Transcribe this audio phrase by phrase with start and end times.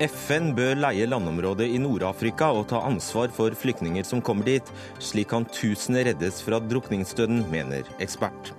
[0.00, 4.70] FN bør leie landområdet i Nord-Afrika og ta ansvar for flyktninger som kommer dit.
[4.96, 8.54] Slik kan tusener reddes fra drukningsdøden, mener ekspert.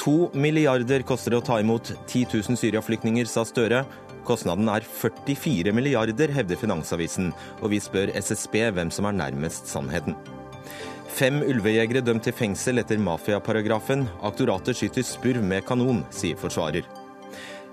[0.00, 3.82] To milliarder koster det å ta imot 10 000 Syria-flyktninger, sa Støre.
[4.26, 10.16] Kostnaden er 44 milliarder, hevder Finansavisen, og vi spør SSB hvem som er nærmest sannheten.
[11.16, 14.02] Fem ulvejegere dømt til fengsel etter mafiaparagrafen.
[14.28, 16.84] Aktoratet skyter spurv med kanon, sier forsvarer.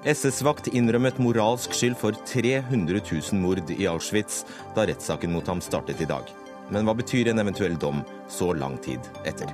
[0.08, 4.46] SS-vakt innrømmet moralsk skyld for 300 000 mord i Auschwitz
[4.78, 6.32] da rettssaken mot ham startet i dag.
[6.72, 9.52] Men hva betyr en eventuell dom så lang tid etter?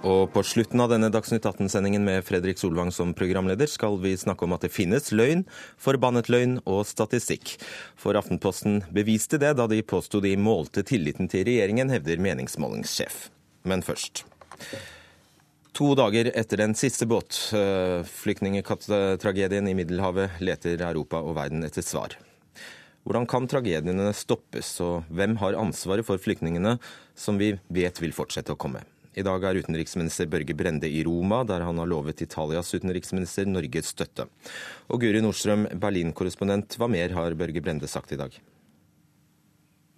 [0.00, 4.46] Og på slutten av denne Dagsnytt 18-sendingen med Fredrik Solvang som programleder, skal vi snakke
[4.46, 5.44] om at det finnes løgn,
[5.76, 7.60] forbannet løgn og statistikk.
[8.00, 13.28] For Aftenposten beviste det da de påsto de målte tilliten til regjeringen, hevder meningsmålingssjef.
[13.68, 14.24] Men først.
[15.76, 22.16] To dager etter den siste båtflyktningtragedien i Middelhavet leter Europa og verden etter svar.
[23.04, 26.78] Hvordan kan tragediene stoppes, og hvem har ansvaret for flyktningene
[27.12, 28.80] som vi vet vil fortsette å komme?
[29.20, 33.90] I dag er utenriksminister Børge Brende i Roma, der han har lovet Italias utenriksminister Norges
[33.92, 34.24] støtte.
[34.88, 38.38] Og Guri Nordstrøm, Berlin-korrespondent, hva mer har Børge Brende sagt i dag?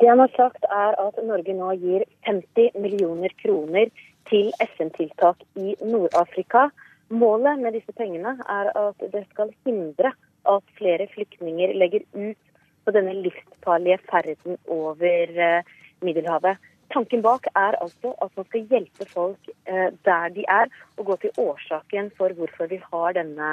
[0.02, 3.92] Det han har sagt er at Norge nå gir 50 millioner kroner
[4.26, 6.66] til FN-tiltak i Nord-Afrika.
[7.14, 10.10] Målet med disse pengene er at det skal hindre
[10.50, 12.50] at flere flyktninger legger ut
[12.82, 16.58] på denne livsfarlige ferden over eh, Middelhavet.
[16.92, 21.16] Tanken bak er altså at man skal hjelpe folk eh, der de er, og gå
[21.22, 23.52] til årsaken for hvorfor vi har denne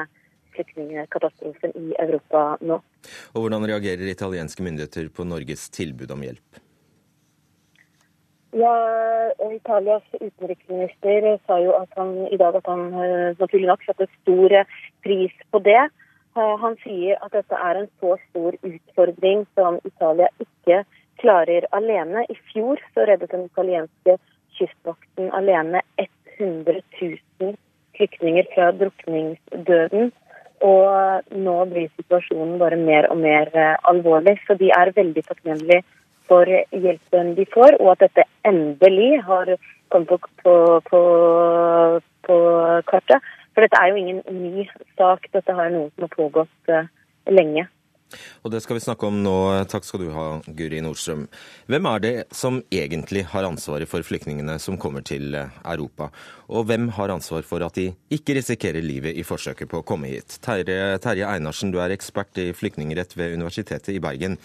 [0.55, 2.81] flyktningkatastrofen i Europa nå.
[3.33, 6.59] Og Hvordan reagerer italienske myndigheter på Norges tilbud om hjelp?
[8.51, 8.73] Ja,
[9.53, 14.55] Italias utenriksminister sa jo at han, i dag at han eh, naturlig nok satte stor
[15.05, 15.83] pris på det.
[16.33, 20.81] Eh, han sier at dette er en så stor utfordring som Italia ikke
[21.21, 22.25] klarer alene.
[22.29, 24.17] I fjor så reddet den italienske
[24.57, 25.81] kystvakten alene
[26.39, 27.55] 100 000
[27.97, 30.11] flyktninger fra drukningsdøden.
[30.65, 34.35] Og nå blir situasjonen bare mer og mer eh, alvorlig.
[34.47, 35.83] Så de er veldig takknemlige
[36.29, 39.55] for hjelpen de får, og at dette endelig har
[39.89, 40.53] kommet på, på,
[40.89, 41.01] på,
[42.27, 42.37] på
[42.91, 43.29] kartet.
[43.53, 44.67] For dette er jo ingen ny
[44.99, 45.25] sak.
[45.33, 46.85] Dette har noe som har pågått uh,
[47.31, 47.65] lenge.
[48.43, 49.35] Og det skal vi snakke om nå.
[49.69, 50.25] Takk skal du ha,
[50.57, 51.27] Guri Nordstrøm.
[51.69, 56.09] Hvem er det som egentlig har ansvaret for flyktningene som kommer til eh, Europa?
[56.49, 60.09] Og hvem har ansvar for at de ikke risikerer livet i forsøket på å komme
[60.11, 60.39] hit?
[60.45, 64.39] Terje, Terje Einarsen, du er ekspert i flyktningrett ved Universitetet i Bergen.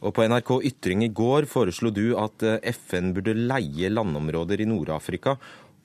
[0.00, 4.70] Og på NRK Ytring i går foreslo du at eh, FN burde leie landområder i
[4.70, 5.36] Nord-Afrika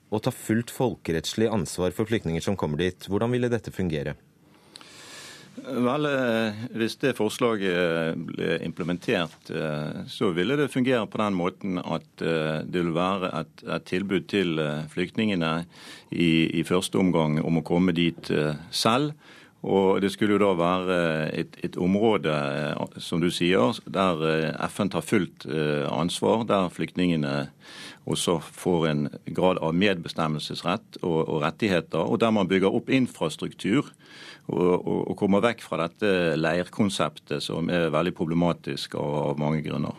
[0.06, 3.08] og ta fullt folkerettslig ansvar for flyktninger som kommer dit.
[3.10, 4.14] Hvordan ville dette fungere?
[5.64, 11.78] Vel, eh, Hvis det forslaget ble implementert, eh, så ville det fungere på den måten
[11.78, 14.60] at eh, det vil være et, et tilbud til
[14.92, 15.64] flyktningene
[16.12, 18.30] i, i, første omgang om å komme dit
[18.70, 19.16] selv.
[19.66, 20.98] Og Det skulle jo da være
[21.34, 22.30] et, et område
[23.02, 25.48] som du sier, der FN tar fullt
[25.90, 27.48] ansvar, der flyktningene
[28.06, 33.90] også får en grad av medbestemmelsesrett og, og rettigheter, og der man bygger opp infrastruktur
[34.46, 39.96] og, komme vekk fra dette leirkonseptet, som er veldig problematisk av, mange grunner.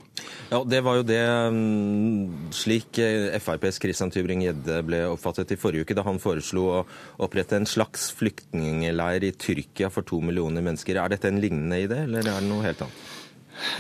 [0.50, 5.84] Ja, Det var jo det mm, slik eh, FrPs Christian Tybring-Gjedde ble oppfattet i forrige
[5.84, 6.80] uke, da han foreslo å
[7.28, 11.02] opprette en slags flyktningleir i Tyrkia for to millioner mennesker.
[11.02, 13.06] Er dette en lignende idé, eller er det noe helt annet?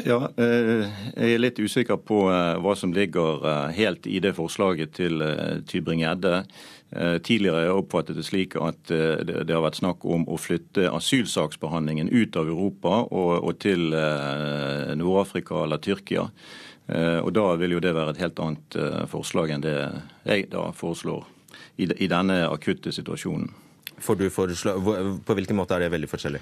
[0.06, 4.98] Ja, eh, Jeg er litt usikker på eh, hva som ligger helt i det forslaget
[4.98, 5.22] til
[5.70, 6.44] Tybring-Gjedde.
[6.92, 10.38] Eh, tidligere har jeg oppfattet det slik at eh, det har vært snakk om å
[10.40, 16.30] flytte asylsaksbehandlingen ut av Europa og, til eh, Nord-Afrika eller Tyrkia.
[16.88, 18.76] Og Da vil jo det være et helt annet
[19.12, 19.74] forslag enn det
[20.24, 21.26] jeg da foreslår
[21.84, 23.50] i, denne akutte situasjonen.
[24.00, 24.16] På
[25.36, 26.40] hvilken måte er det veldig forskjellig?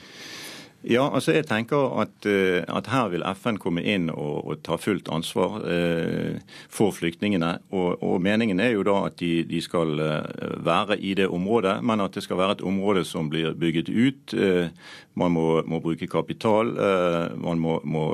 [0.86, 4.76] Ja, altså jeg tenker at, eh, at, her vil FN komme inn og, og ta
[4.78, 6.38] fullt ansvar eh,
[6.70, 7.56] for flyktningene.
[7.74, 11.80] Og, og, Meningen er jo da at de, de, skal eh, være i det området,
[11.82, 14.38] men at det skal være et område som blir bygget ut.
[14.38, 14.70] Eh,
[15.18, 18.06] man må, må, bruke kapital, eh, man må, må,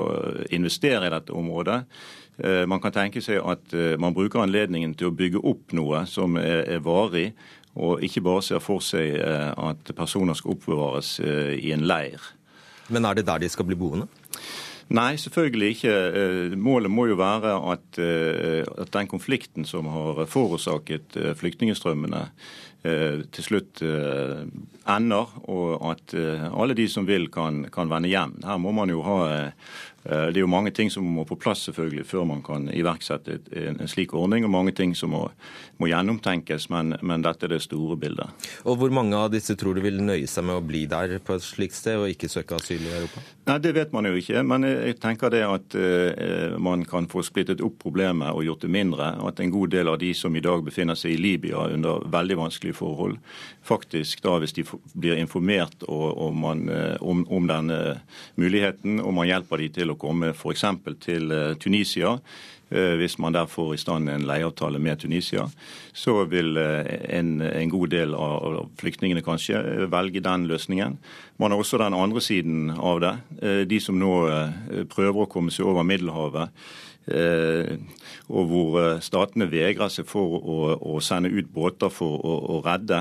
[0.48, 1.82] investere i dette området.
[2.40, 6.40] Eh, man kan tenke seg at man bruker anledningen til å bygge opp noe som
[6.40, 7.34] er, er varig,
[7.76, 12.32] og ikke bare ser for seg at personer skal oppbevares i en leir.
[12.88, 14.08] Men er det der de skal bli boende?
[14.92, 15.92] Nei, selvfølgelig ikke.
[15.92, 22.26] Eh, målet må jo være at, eh, at den konflikten som har forårsaket eh, flyktningstrømmene,
[22.82, 23.78] til slutt
[24.90, 28.32] ender, og at alle de som vil, kan, kan vende hjem.
[28.42, 29.18] Her må man jo ha
[30.02, 33.78] det er jo mange ting som må på plass selvfølgelig før man kan iverksette en
[33.90, 35.20] slik ordning, og mange ting som må,
[35.78, 38.48] må gjennomtenkes, men, men, dette er det store bildet.
[38.66, 41.36] Og Hvor mange av disse tror du vil nøye seg med å bli der på
[41.36, 43.22] et slikt sted, og ikke søke asyl i Europa?
[43.46, 47.24] Nei, Det vet man jo ikke, men jeg tenker det at eh, man kan få
[47.26, 49.12] splittet opp problemet og gjort det mindre.
[49.20, 52.06] og At en god del av de som i dag befinner seg i Libya under
[52.10, 53.18] veldig vanskelige forhold,
[53.66, 57.78] faktisk da hvis de blir informert og, og man, uh, om, om denne
[58.40, 60.64] muligheten, og man hjelper de til å komme f.eks.
[61.02, 62.16] til eh, Tunisia,
[62.70, 65.46] eh, hvis man der får i stand en leieavtale med Tunisia,
[65.92, 70.98] så vil eh, en, en, god del av flyktningene kanskje velge den løsningen.
[71.42, 73.16] Man har også den andre siden av det.
[73.66, 74.14] De som nå
[74.92, 76.52] prøver å komme seg over Middelhavet.
[78.28, 83.00] og hvor statene vegrer seg for å, å sende ut båter for å, å redde,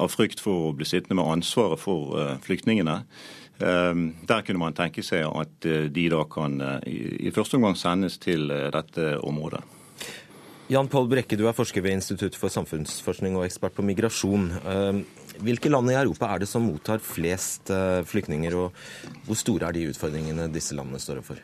[0.00, 2.16] av frykt for å bli sittende med ansvaret for
[2.46, 3.02] flyktningene.
[3.62, 6.90] Ehm, der kunne man tenke seg at eh, de da kan eh,
[7.28, 9.62] i første omgang sendes til eh, dette området.
[10.72, 14.46] Jan Pål Brekke, du er forsker ved Institutt for samfunnsforskning og ekspert på migrasjon.
[14.72, 15.02] Ehm,
[15.42, 17.70] hvilke land i Europa er det som mottar flest
[18.08, 21.40] flyktninger, og hvor store er de utfordringene disse landene står overfor?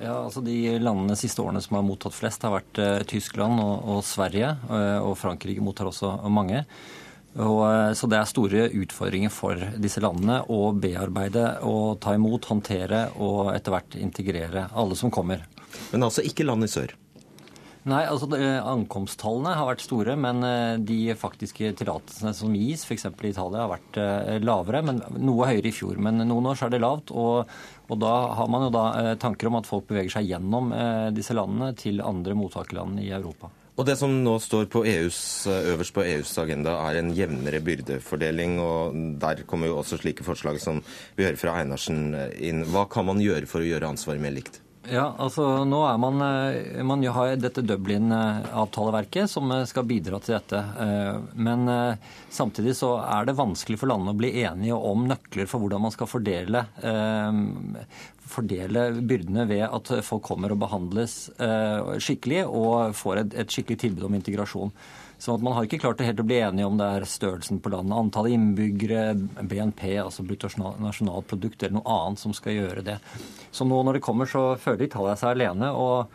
[0.00, 3.86] Ja, altså De landene de siste årene som har mottatt flest, har vært Tyskland og,
[3.94, 4.52] og Sverige.
[5.02, 6.64] og Frankrike mottar også mange.
[7.38, 12.48] Og, eh, så det er store utfordringer for disse landene å bearbeide og ta imot,
[12.50, 15.46] håndtere og etter hvert integrere alle som kommer.
[15.92, 16.96] Men altså ikke land i sør?
[17.88, 23.06] Nei, altså Ankomsttallene har vært store, men eh, de faktiske tillatelsene som gis, f.eks.
[23.06, 26.02] i Italia, har vært eh, lavere, men noe høyere i fjor.
[26.02, 27.14] Men noen år så er det lavt.
[27.14, 27.46] Og,
[27.86, 28.12] og da
[28.42, 30.74] har man jo da tanker om at folk beveger seg gjennom
[31.14, 33.54] disse landene til andre mottakerland i Europa.
[33.80, 38.58] Og Det som nå står på EUs, øverst på EUs agenda, er en jevnere byrdefordeling.
[38.60, 38.92] og
[39.22, 40.82] Der kommer jo også slike forslag som
[41.16, 42.66] vi hører fra Einarsen inn.
[42.68, 44.60] Hva kan man gjøre for å gjøre ansvaret mer likt?
[44.88, 50.38] Ja, altså nå er man, eh, man har dette Dublin-avtaleverket som eh, skal bidra til
[50.38, 50.56] dette.
[50.56, 51.68] Eh, men
[52.32, 55.92] samtidig så er det vanskelig for landene å bli enige om nøkler for hvordan man
[55.92, 56.64] skal fordele,
[58.30, 63.82] fordele byrdene ved at folk kommer og behandles eh, skikkelig og får et, et skikkelig
[63.84, 64.72] tilbud om integrasjon.
[65.20, 67.68] Så man har ikke klart det helt å bli enige om det er størrelsen på
[67.74, 69.02] landet, antallet innbyggere,
[69.44, 72.96] BNP, altså bruttonasjonalprodukt, eller noe annet som skal gjøre det.
[73.52, 76.08] Så nå når det kommer, så føler Italia seg alene, og,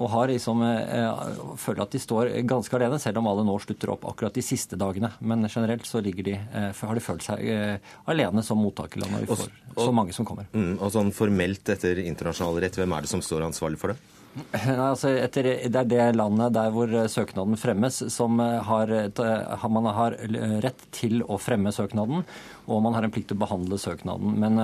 [0.00, 1.20] og har liksom, eh,
[1.60, 4.80] føler at de står ganske alene, selv om alle nå slutter opp akkurat de siste
[4.80, 5.12] dagene.
[5.20, 9.34] Men generelt så de, eh, har de følt seg eh, alene som mottakerland når vi
[9.34, 10.48] får så mange som kommer.
[10.56, 14.15] Mm, og sånn formelt etter internasjonal rett, hvem er det som står ansvarlig for det?
[14.36, 19.66] Altså, etter, det er det landet der hvor eh, søknaden fremmes, som eh, har, eh,
[19.72, 20.16] man har
[20.64, 22.24] rett til å fremme søknaden,
[22.66, 24.34] og man har en plikt til å behandle søknaden.
[24.42, 24.58] Men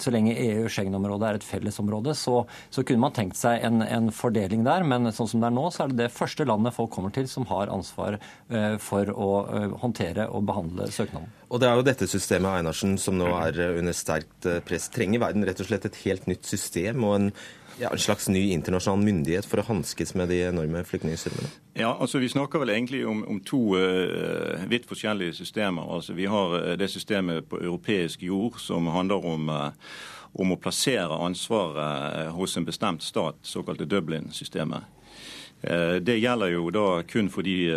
[0.00, 4.62] så lenge EU-Schengen-området er et fellesområde, så, så, kunne man tenkt seg en, en, fordeling
[4.66, 4.86] der.
[4.86, 7.26] Men sånn som det er nå, så er det det første landet folk kommer til
[7.30, 8.20] som har ansvar
[8.82, 9.28] for å
[9.82, 11.28] håndtere og behandle søknaden.
[11.50, 14.86] Og det er jo dette systemet Einarsen, som nå er under sterkt press.
[14.94, 17.32] Trenger verden rett og slett et helt nytt system og en
[17.80, 21.48] ja, en slags ny internasjonal myndighet for å hanskes med de enorme flyktningstrømmene?
[21.80, 25.88] Ja, altså Vi snakker vel egentlig om, om to uh, vidt forskjellige systemer.
[25.88, 29.70] Altså Vi har uh, det systemet på europeisk jord som handler om, uh,
[30.36, 34.96] om å plassere ansvaret hos en bestemt stat, såkalte Dublin-systemet.
[36.00, 37.68] Det gjelder jo da kun for de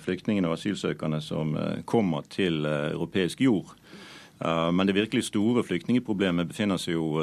[0.00, 1.50] flyktningene og asylsøkerne som
[1.84, 3.74] kommer til europeisk jord.
[4.40, 7.18] Men det virkelig store flyktningeproblemet befinner seg jo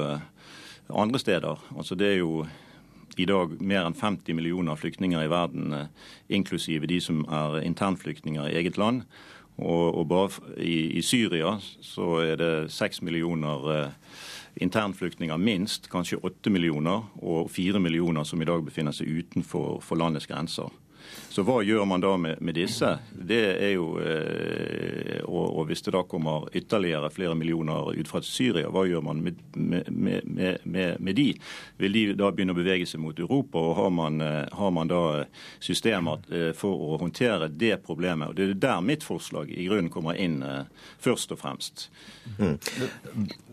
[0.95, 1.59] andre steder.
[1.77, 2.45] Altså Det er jo
[3.17, 5.87] i dag mer enn 50 millioner flyktninger i verden, eh,
[6.29, 9.03] inklusive de som er internflyktninger i eget land.
[9.57, 13.89] Og, og bare i, i, Syria så er det 6 millioner eh,
[14.63, 20.27] internflyktninger minst, kanskje 8 millioner, og 4 millioner som i dag befinner seg utenfor landets
[20.27, 20.71] grenser.
[21.31, 22.89] Så hva gjør man da med, med disse?
[23.11, 28.21] Det er jo, eh, og, og, hvis det da kommer ytterligere flere millioner ut fra
[28.25, 31.29] Syria, hva gjør man med, med, med, de?
[31.79, 33.61] Vil de da begynne å bevege seg mot Europa?
[33.61, 35.03] og Har man, eh, har man da
[35.63, 38.29] systemer eh, for å håndtere det problemet?
[38.29, 40.41] Og Det er der mitt forslag i grunnen kommer inn
[40.99, 41.87] først og fremst.
[42.37, 42.57] Mm.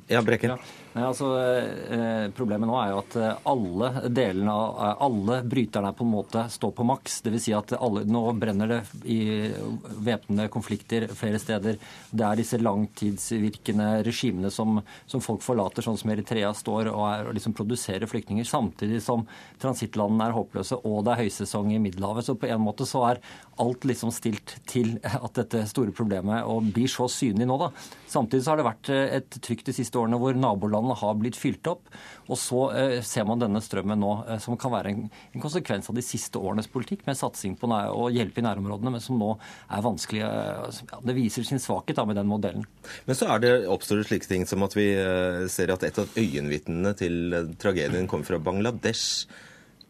[0.09, 0.57] Ja, Brekken.
[0.57, 0.59] Ja.
[0.99, 5.93] Nei, altså, eh, Problemet nå er jo at eh, alle delene av eh, alle bryterne
[5.95, 7.21] på en måte står på maks.
[7.23, 7.45] Dvs.
[7.45, 9.19] Si at alle, nå brenner det i
[10.03, 11.79] væpnede konflikter flere steder.
[12.11, 17.29] Det er disse langtidsvirkende regimene som, som folk forlater, sånn som Eritrea står og, er,
[17.31, 19.23] og liksom produserer flyktninger, samtidig som
[19.63, 22.27] transittlandene er håpløse og det er høysesong i Middelhavet.
[22.27, 23.23] Så på en måte så er
[23.63, 27.61] alt liksom stilt til at dette store problemet og blir så synlig nå.
[27.63, 27.71] da.
[28.11, 31.37] Samtidig så har det vært et trykk de siste årene hvor nabolandene Vannene har blitt
[31.39, 31.89] fylt opp.
[32.29, 35.89] Og så eh, ser man denne strømmen nå, eh, som kan være en, en, konsekvens
[35.89, 39.35] av de siste årenes politikk med satsing på å hjelpe i nærområdene, men som nå
[39.69, 40.23] er vanskelig.
[40.25, 42.67] Eh, ja, det viser sin svakhet da, med den modellen.
[43.07, 44.89] Men så er det, oppstår det slike ting som at vi
[45.53, 49.29] ser at et av øyenvitnene til tragedien kommer fra Bangladesh.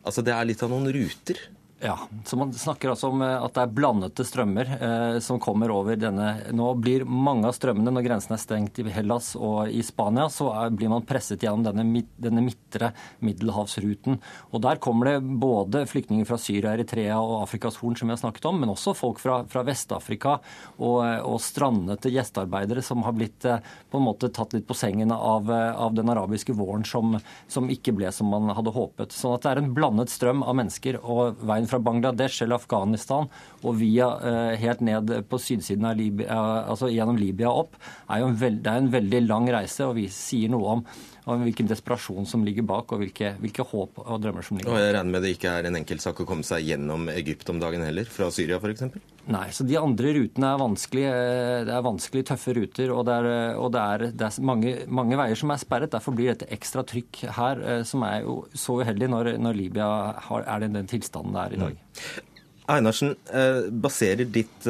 [0.06, 1.40] Altså Det er litt av noen ruter?
[1.80, 5.70] Ja, så Man snakker altså om eh, at det er blandete strømmer eh, som kommer
[5.70, 9.84] over denne Nå blir mange av strømmene, når grensen er stengt i Hellas og i
[9.86, 12.90] Spania, så er, blir man presset gjennom denne, denne midtre
[13.22, 14.18] middelhavsruten.
[14.50, 18.22] Og Der kommer det både flyktninger fra Syria, Eritrea og Afrikas Horn, som vi har
[18.24, 20.40] snakket om, men også folk fra, fra Vest-Afrika
[20.80, 25.14] og, og, strandete gjestearbeidere som har blitt eh, på en måte tatt litt på sengen
[25.14, 29.14] av, eh, av den arabiske våren som, som ikke ble som man hadde håpet.
[29.14, 30.98] Sånn at det er en blandet strøm av mennesker.
[31.06, 33.28] og veien fra Bangladesh eller Afghanistan
[33.62, 36.38] og via eh, helt ned på sydsiden av Libya,
[36.70, 39.86] altså gjennom Libya opp, er jo en, veld, er en veldig lang reise.
[39.86, 40.84] og Vi sier noe om,
[41.28, 44.78] om hvilken desperasjon som ligger bak, og hvilke, hvilke, håp og drømmer som ligger bak.
[44.78, 47.50] Og Jeg regner med det ikke er en enkel sak å komme seg gjennom Egypt
[47.52, 48.86] om dagen heller, fra Syria f.eks.?
[49.28, 51.02] Nei, så de andre rutene er vanskelig.
[51.04, 54.72] Eh, det er vanskelig, tøffe ruter, og det er, og det er, det er mange,
[55.00, 55.92] mange, veier som er sperret.
[55.92, 59.90] Derfor blir dette ekstra trykk her, eh, som er jo så uheldig når, når Libya
[60.30, 61.76] har, er i den tilstanden det er i dag.
[61.76, 62.24] Mm.
[62.68, 64.66] Einarsen, eh, baserer ditt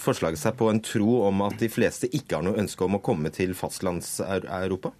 [0.00, 3.02] forslag seg på en tro om at de fleste ikke har noe ønske om å
[3.04, 4.92] komme til fastlands-Europa?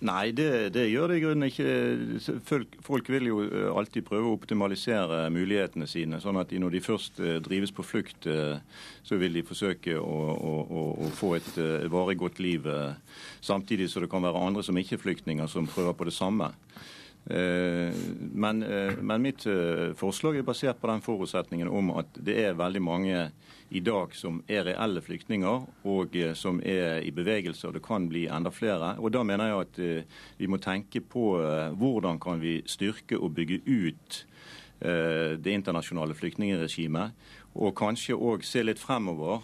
[0.00, 2.38] Nei, det, det, gjør det i grunnen ikke.
[2.48, 6.22] Folk, folk, vil jo eh, alltid prøve å optimalisere mulighetene sine.
[6.22, 8.56] sånn at når de først eh, drives på flukt, eh,
[9.04, 11.52] så vil de forsøke å, å, å få et
[11.92, 12.64] varig godt liv.
[13.44, 16.48] Samtidig så det kan være andre som ikke er flyktninger, som prøver på det samme.
[17.30, 18.62] Men,
[19.04, 19.44] men mitt
[20.00, 23.18] forslag er basert på den forutsetningen om at det er veldig mange
[23.70, 28.08] i dag som er reelle flyktninger, og eh, som er i bevegelse, og det kan
[28.10, 28.96] bli enda flere.
[28.98, 33.18] Og Da mener jeg at eh, vi må tenke på eh, hvordan kan vi styrke
[33.18, 34.26] og bygge ut
[34.80, 37.10] det internasjonale flyktningregimet.
[37.60, 39.42] Og kanskje òg se litt fremover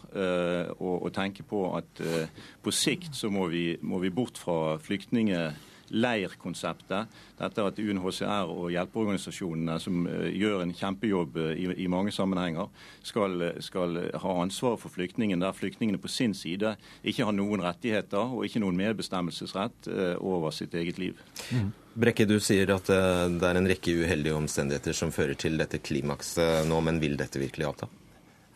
[0.80, 2.00] og, tenke på at
[2.64, 5.52] på sikt så må vi, må vi bort fra flyktninger
[5.90, 7.12] leirkonseptet.
[7.38, 12.71] Dette at UNHCR og hjelpeorganisasjonene, som eh, gjør en kjempejobb eh, i, i mange sammenhenger,
[13.07, 16.76] skal, skal ha ansvaret for flyktningen, der flyktningene på sin side
[17.07, 21.21] ikke har noen rettigheter og ikke noen medbestemmelsesrett eh, over sitt eget liv.
[21.50, 21.75] Mm.
[21.97, 26.69] Brekke, du sier at det er en rekke uheldige omstendigheter som fører til dette klimakset
[26.69, 27.88] nå, men vil dette virkelig avta?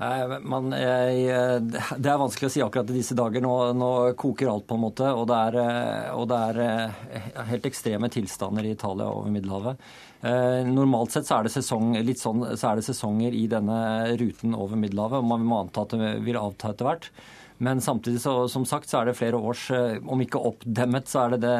[0.00, 1.64] Man, jeg,
[2.00, 3.42] det er vanskelig å si akkurat i disse dager.
[3.44, 3.90] Nå, nå
[4.20, 5.10] koker alt, på en måte.
[5.12, 9.82] Og det, er, og det, er, eh, helt ekstreme tilstander i Italia over Middelhavet.
[10.20, 13.80] Eh, normalt sett så er, sesong, sånn, så er, det sesonger i denne
[14.20, 15.20] ruten over Middelhavet.
[15.20, 17.12] og Man må anta at det vil avta etter hvert.
[17.60, 21.26] Men samtidig så, som sagt, så er det flere års eh, Om ikke oppdemmet, så
[21.26, 21.56] er det det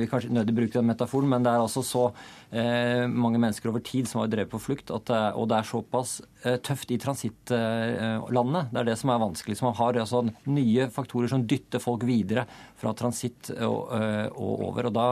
[0.00, 2.04] Vi kanskje nødig bruker den metaforen, men det er altså så
[2.50, 6.16] eh, mange mennesker over tid som har drevet på flukt, at, og det er såpass
[6.42, 8.64] eh, tøft i transittlandene.
[8.66, 9.58] Eh, det er det som er vanskelig.
[9.58, 14.66] Så man har altså nye faktorer som dytter folk videre fra transitt og, eh, og
[14.72, 14.90] over.
[14.90, 15.08] og da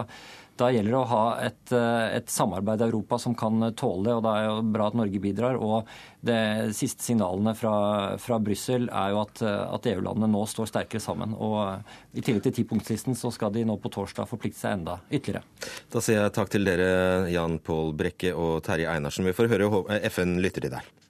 [0.59, 4.15] da gjelder det å ha et, eh, et, samarbeid i Europa som kan tåle det,
[4.17, 5.59] og det er jo bra at Norge bidrar.
[5.61, 5.87] Og
[6.27, 7.77] de siste signalene fra,
[8.23, 11.37] fra Brussel er jo at, at EU-landene nå står sterkere sammen.
[11.39, 15.47] Og i tillegg til tipunktslisten så skal de nå på torsdag forplikte seg enda ytterligere.
[15.93, 16.91] Da sier jeg takk til dere,
[17.33, 19.29] Jan Pål Brekke og Terje Einarsen.
[19.29, 21.06] Vi får høre FN lytter til deg.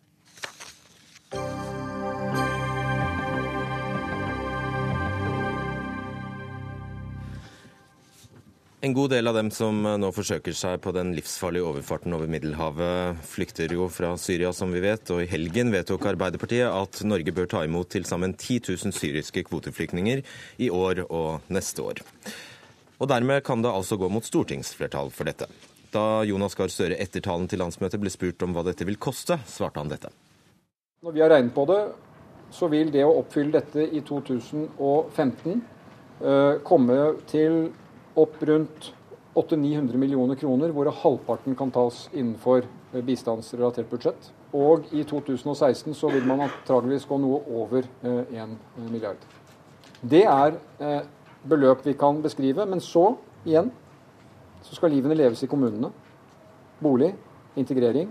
[8.84, 12.28] En god del av dem som eh, nå forsøker seg på den livsfarlige overfarten over
[12.28, 15.08] Middelhavet, flykter jo fra Syria, som vi vet.
[15.14, 19.46] Og i helgen vedtok Arbeiderpartiet at Norge bør ta imot til sammen 10 000 syriske
[19.48, 20.20] kvoteflyktninger
[20.60, 22.02] i år og neste år.
[23.00, 25.48] Og dermed kan det altså gå mot stortingsflertall for dette.
[25.92, 29.38] Da Jonas Gahr Støre etter talen til landsmøtet ble spurt om hva dette vil koste,
[29.48, 30.12] svarte han dette.
[31.00, 31.80] Når vi har regnet på det,
[32.52, 37.00] så vil det å oppfylle dette i 2015 eh, komme
[37.32, 37.70] til
[38.16, 38.92] opp rundt
[39.36, 44.30] 800-900 millioner kroner, hvor halvparten kan tas innenfor eh, bistandsrelatert budsjett.
[44.56, 48.56] Og i 2016 så vil man antageligvis gå noe over 1 eh,
[48.88, 49.20] milliard.
[50.00, 50.56] Det er
[51.48, 52.66] beløp vi kan beskrive.
[52.66, 53.70] Men så, igjen,
[54.62, 55.92] så skal livene leves i kommunene.
[56.80, 57.14] Bolig,
[57.56, 58.10] integrering,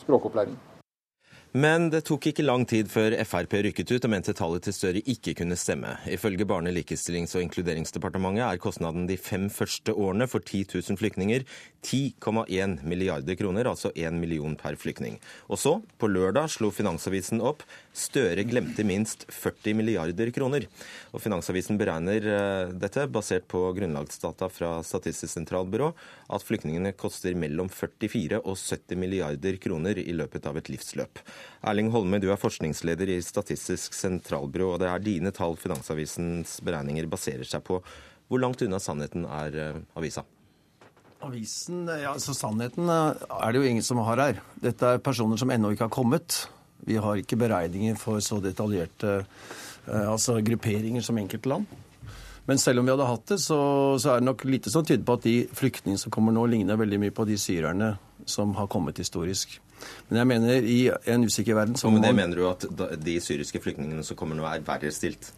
[0.00, 0.56] språkopplæring.
[1.50, 5.00] Men det tok ikke lang tid før Frp rykket ut og mente tallet til Støre
[5.02, 5.96] ikke kunne stemme.
[6.06, 11.42] Ifølge Barne-, likestillings- og inkluderingsdepartementet er kostnaden de fem første årene for 10 000 flyktninger
[11.82, 15.18] 10,1 milliarder kroner, altså 1 million per flyktning.
[15.50, 20.68] Og så, på lørdag, slo Finansavisen opp Støre glemte minst 40 milliarder kroner.
[21.10, 25.90] Og Finansavisen beregner eh, dette, basert på grunnlagsdata fra Statistisk sentralbyrå,
[26.30, 31.24] at flyktningene koster mellom 44 og 70 milliarder kroner i løpet av et livsløp.
[31.70, 37.08] Erling Holme, du er forskningsleder i Statistisk sentralbyrå, og det er dine tall Finansavisens beregninger
[37.10, 37.80] baserer seg på.
[38.30, 40.24] Hvor langt unna sannheten er eh, avisa?
[41.20, 44.40] Avisen, ja, altså Sannheten eh, er det jo ingen som har her.
[44.62, 46.44] Dette er personer som ennå ikke har kommet.
[46.86, 51.68] Vi har ikke beregninger for så detaljerte eh, altså grupperinger som enkeltland.
[52.48, 53.58] Men selv om vi hadde hatt det, så,
[54.00, 56.80] så er det nok lite som tyder på at de flyktningene som kommer nå, ligner
[56.80, 57.92] veldig mye på de syrerne
[58.26, 59.58] som har kommet historisk.
[60.08, 60.78] Men jeg mener i
[61.14, 62.66] en usikker verden så Men det mener du at
[63.00, 65.32] de syriske flyktningene som kommer nå, er verre stilt?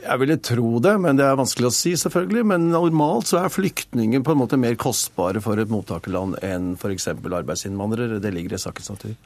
[0.00, 2.44] Jeg ville tro det, men det er vanskelig å si, selvfølgelig.
[2.54, 7.10] Men normalt så er flyktninger på en måte mer kostbare for et mottakerland enn f.eks.
[7.12, 8.20] arbeidsinnvandrere.
[8.22, 9.16] Det ligger i sakens natur.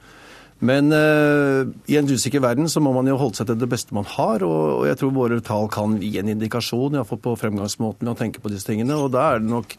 [0.65, 3.95] Men uh, i en usikker verden så må man jo holde seg til det beste
[3.97, 4.43] man har.
[4.47, 8.19] Og, og jeg tror våre tall kan gi en indikasjon iallfall på fremgangsmåten ved å
[8.19, 8.99] tenke på disse tingene.
[8.99, 9.77] Og da er det nok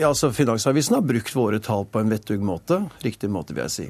[0.00, 2.80] altså Finansavisen har brukt våre tall på en vettug måte.
[3.04, 3.86] Riktig måte, vil jeg si.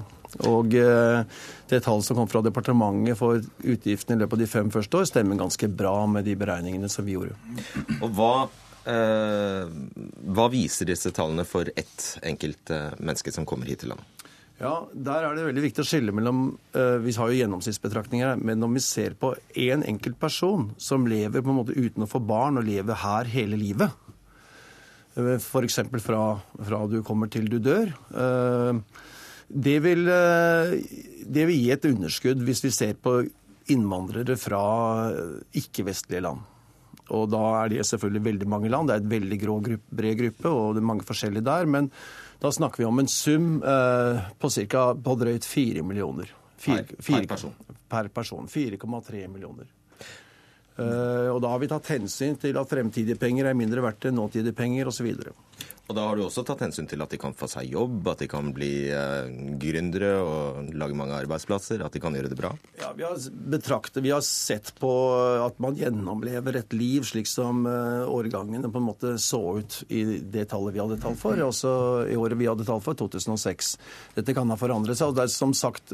[0.49, 1.21] Og eh,
[1.69, 5.09] det tallet som kom fra departementet for utgiftene i løpet av de fem første år,
[5.11, 7.37] stemmer ganske bra med de beregningene som vi gjorde.
[8.01, 8.33] Og hva,
[8.89, 9.69] eh,
[10.33, 14.09] hva viser disse tallene for ett enkelt eh, menneske som kommer hit til landet?
[14.63, 18.43] Ja, Der er det veldig viktig å skille mellom uh, Vi har jo gjennomsnittsbetraktninger her.
[18.47, 22.07] Men når vi ser på én enkelt person som lever på en måte uten å
[22.07, 24.12] få barn, og lever her hele livet, Eh,
[25.17, 25.81] F.eks.
[26.01, 27.93] Fra, fra du kommer til du dør.
[28.13, 28.81] Eh,
[29.53, 30.79] det vil, eh,
[31.27, 33.21] det vil gi et underskudd hvis vi ser på
[33.73, 34.63] innvandrere fra
[35.57, 36.49] ikke-vestlige land.
[37.13, 38.89] Og da er det selvfølgelig veldig mange land.
[38.89, 41.69] Det er et veldig grå gruppe, bred gruppe, og det er mange forskjellige der.
[41.69, 41.91] Men
[42.41, 46.33] da snakker vi om en sum eh, på cirka, på drøyt 4 millioner.
[46.63, 47.55] 4, per, per person.
[47.91, 48.49] Per person.
[48.49, 49.69] 4,3 millioner.
[50.81, 54.17] Eh, og da har vi tatt hensyn til at fremtidige penger er mindre verdt enn
[54.17, 55.11] nåtidige penger osv.
[55.91, 58.23] Og da har du også tatt hensyn til at de kan få seg jobb, at
[58.23, 59.29] de kan bli eh,
[59.61, 62.55] gründere og lage mange arbeidsplasser, at de kan gjøre det bra?
[62.81, 63.19] Ja, Vi har
[63.53, 64.93] betraktet, vi har sett på
[65.43, 70.23] at man gjennomlever et liv slik som eh, årgangene på en måte så ut i
[70.23, 71.75] det tallet vi hadde tall for, også
[72.09, 73.75] i året vi hadde tall for, 2006.
[74.17, 75.13] Dette kan ha forandret seg.
[75.13, 75.93] og det er som sagt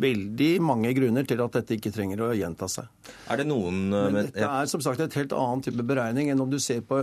[0.00, 2.88] veldig mange grunner til at dette ikke trenger å gjenta seg.
[3.30, 3.88] Er det noen...
[3.92, 6.84] Eh, Men dette er som sagt et helt annen type beregning enn om du ser
[6.86, 7.02] på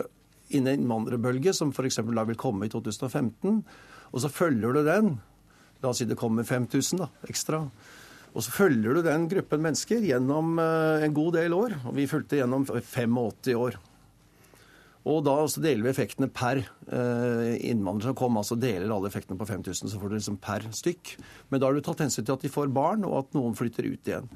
[0.56, 2.00] innvandrerbølge, som f.eks.
[2.00, 3.64] da vil komme i 2015,
[4.08, 5.18] og så følger du den.
[5.84, 7.66] La oss si det kommer 5000 da, ekstra.
[8.38, 11.78] Og så følger du den gruppen mennesker gjennom eh, en god del år.
[11.90, 13.78] Og vi fulgte gjennom 85 år.
[15.08, 18.38] Og da også deler vi effektene per eh, innvandrer som kom.
[18.40, 21.14] altså Deler alle effektene på 5000, så får du liksom per stykk.
[21.50, 23.88] Men da har du tatt hensyn til at de får barn, og at noen flytter
[23.88, 24.28] ut igjen.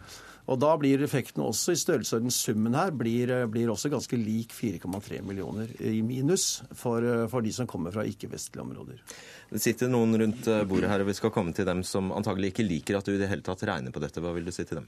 [0.52, 4.56] Og da blir effekten også i størrelsesorden summen her blir, eh, blir, også ganske lik
[4.56, 9.04] 4,3 millioner i minus for, eh, for de som kommer fra ikke-vestlige områder.
[9.52, 12.68] Det sitter noen rundt bordet her, og vi skal komme til dem som antagelig ikke
[12.68, 14.24] liker at du i det hele tatt regner på dette.
[14.24, 14.88] Hva vil du si til dem?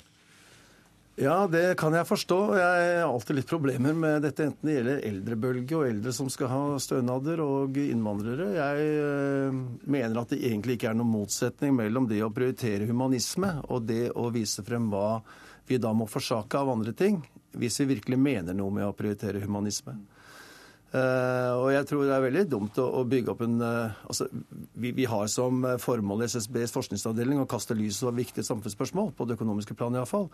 [1.15, 2.37] Ja, det kan jeg forstå.
[2.57, 6.49] Jeg har alltid litt problemer med dette, enten det gjelder eldrebølge og eldre som skal
[6.49, 8.47] ha stønader, og innvandrere.
[8.55, 9.59] Jeg øh,
[9.93, 14.07] mener at det egentlig ikke er noen motsetning mellom det å prioritere humanisme og det
[14.09, 15.19] å vise frem hva
[15.69, 17.21] vi da må forsake av andre ting,
[17.61, 19.93] hvis vi virkelig mener noe med å prioritere humanisme.
[20.93, 24.27] Uh, og jeg tror det er veldig dumt å, bygge opp en uh, altså,
[24.77, 29.25] vi, vi, har som formål i SSBs forskningsavdeling å kaste lys over viktige samfunnsspørsmål, på
[29.25, 30.27] det økonomiske planet iallfall.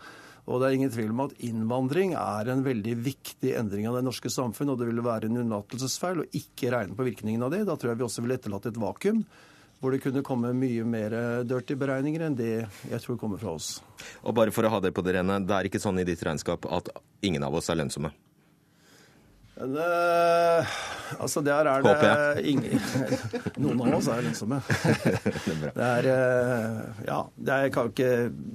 [0.44, 4.04] Og det er ingen tvil om at innvandring er en veldig viktig endring av det
[4.04, 7.64] norske samfunn, og det ville være en unnlatelsesfeil å ikke regne på virkningen av det.
[7.64, 9.24] Da tror jeg vi også ville etterlatt et vakuum
[9.80, 11.14] hvor det kunne komme mye mer
[11.48, 13.78] dirty beregninger enn det jeg tror kommer fra oss.
[14.28, 16.20] Og bare for å ha det på det rene, det er ikke sånn i ditt
[16.20, 16.92] regnskap at
[17.24, 18.12] ingen av oss er lønnsomme?
[19.60, 20.66] Det, eh,
[21.20, 22.80] altså, der er det ingen
[23.60, 24.60] Noen av oss er lønnsomme.
[25.76, 28.12] det er eh, Ja, det er, jeg kan ikke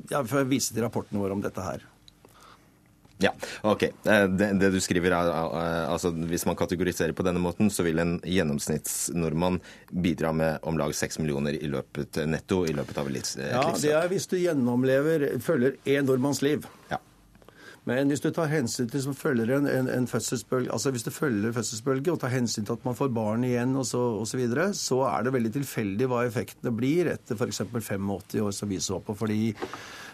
[0.10, 1.86] Jeg får vise til rapporten vår om dette her.
[3.22, 3.84] Ja, ok.
[3.84, 5.30] Eh, det, det, du skriver er
[5.86, 9.62] altså hvis man kategoriserer på denne måten, så vil en gjennomsnittsnordmann
[9.94, 13.52] bidra med om lag 6 millioner i løpet, netto i løpet av et livsløp.
[13.54, 16.66] Ja, det er hvis du gjennomlever, følger én nordmanns liv.
[16.90, 17.00] Ja.
[17.86, 21.54] Men hvis du tar hensyn til følger en, en, en fødselsbølge, altså hvis du følger
[21.54, 24.40] fødselsbølge og tar hensyn til at man får barn igjen og så, og så,
[24.74, 27.62] så er det veldig tilfeldig hva effektene blir etter f.eks.
[27.70, 29.14] 85 år, som vi så på.
[29.14, 29.54] fordi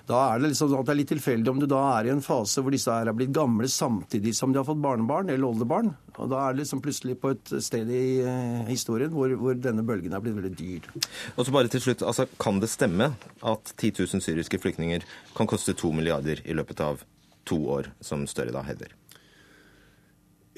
[0.09, 2.23] da er det liksom sånn det er litt tilfeldig om du da er i en
[2.25, 5.93] fase hvor disse her er blitt gamle samtidig som de har fått barnebarn eller oldebarn.
[6.17, 9.85] Og da er det liksom plutselig på et sted i eh, historien hvor, hvor, denne
[9.87, 10.89] bølgen er blitt veldig dyr.
[11.37, 15.05] Og så bare til slutt, altså Kan det stemme at 10 000 syriske flyktninger
[15.37, 17.05] kan koste 2 milliarder i løpet av
[17.47, 18.95] to år, som Støre da hevder.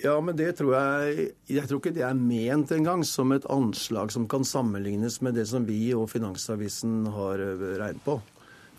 [0.02, 4.12] Ja, men det tror jeg Jeg tror ikke det er ment engang som et anslag
[4.12, 8.20] som kan sammenlignes med det som vi og Finansavisen har eh, regnet på.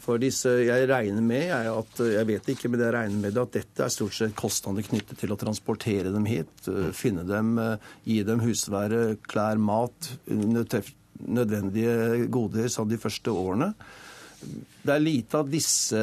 [0.04, 3.84] For disse, Jeg regner med at, jeg vet ikke, men jeg regner med at dette
[3.86, 6.52] er stort sett kostnader knyttet til å transportere dem hit.
[6.68, 13.72] Eh, finne dem, eh, gi dem husvære, klær, mat, nødvendige goder som de første årene.
[14.84, 16.00] Det er lite av disse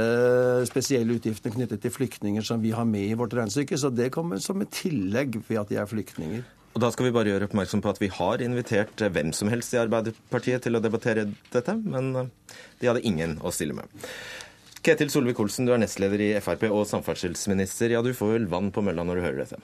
[0.70, 4.42] spesielle utgiftene knyttet til flyktninger som vi har med i vårt regnestykke, så det kommer
[4.42, 6.44] som et tillegg ved at de er flyktninger.
[6.72, 9.74] Og Da skal vi bare gjøre oppmerksom på at vi har invitert hvem som helst
[9.76, 12.32] i Arbeiderpartiet til å debattere dette, men eh,
[12.80, 13.92] de hadde ingen å stille med.
[14.82, 17.92] Ketil Solvik-Olsen, du er nestleder i Frp og samferdselsminister.
[17.94, 19.60] Ja, du får vel vann på mølla når du hører dette?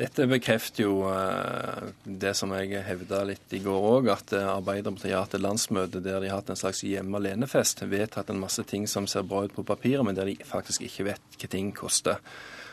[0.00, 5.12] Dette bekrefter jo eh, det som jeg hevda litt i går òg, at eh, Arbeiderpartiet
[5.12, 7.84] har hatt et landsmøte der de har hatt en slags hjemme alene-fest.
[7.90, 11.10] Vedtatt en masse ting som ser bra ut på papiret, men der de faktisk ikke
[11.10, 12.22] vet hva ting koster.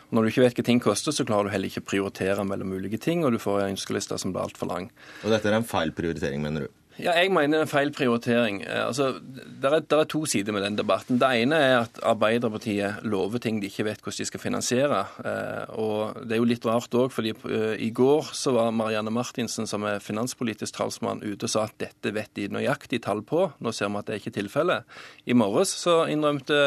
[0.10, 2.72] Når du ikke vet hva ting koster, så klarer du heller ikke å prioritere mellom
[2.80, 4.88] ulike ting, og du får en ønskeliste som blir altfor lang.
[5.22, 6.79] Og dette er en feil prioritering, mener du?
[7.00, 8.58] Ja, Jeg mener det er en feil prioritering.
[8.66, 11.20] Eh, altså, det er, er, to sider med den debatten.
[11.22, 15.00] Det ene er at Arbeiderpartiet lover ting de ikke vet hvordan de skal finansiere.
[15.24, 19.14] Eh, og Det er jo litt rart òg, fordi eh, i går så var Marianne
[19.16, 23.48] Martinsen, som er finanspolitisk talsmann, ute og sa at dette vet de nøyaktig tall på.
[23.64, 25.00] Nå ser vi at det er ikke tilfellet.
[25.24, 26.60] I morges så innrømte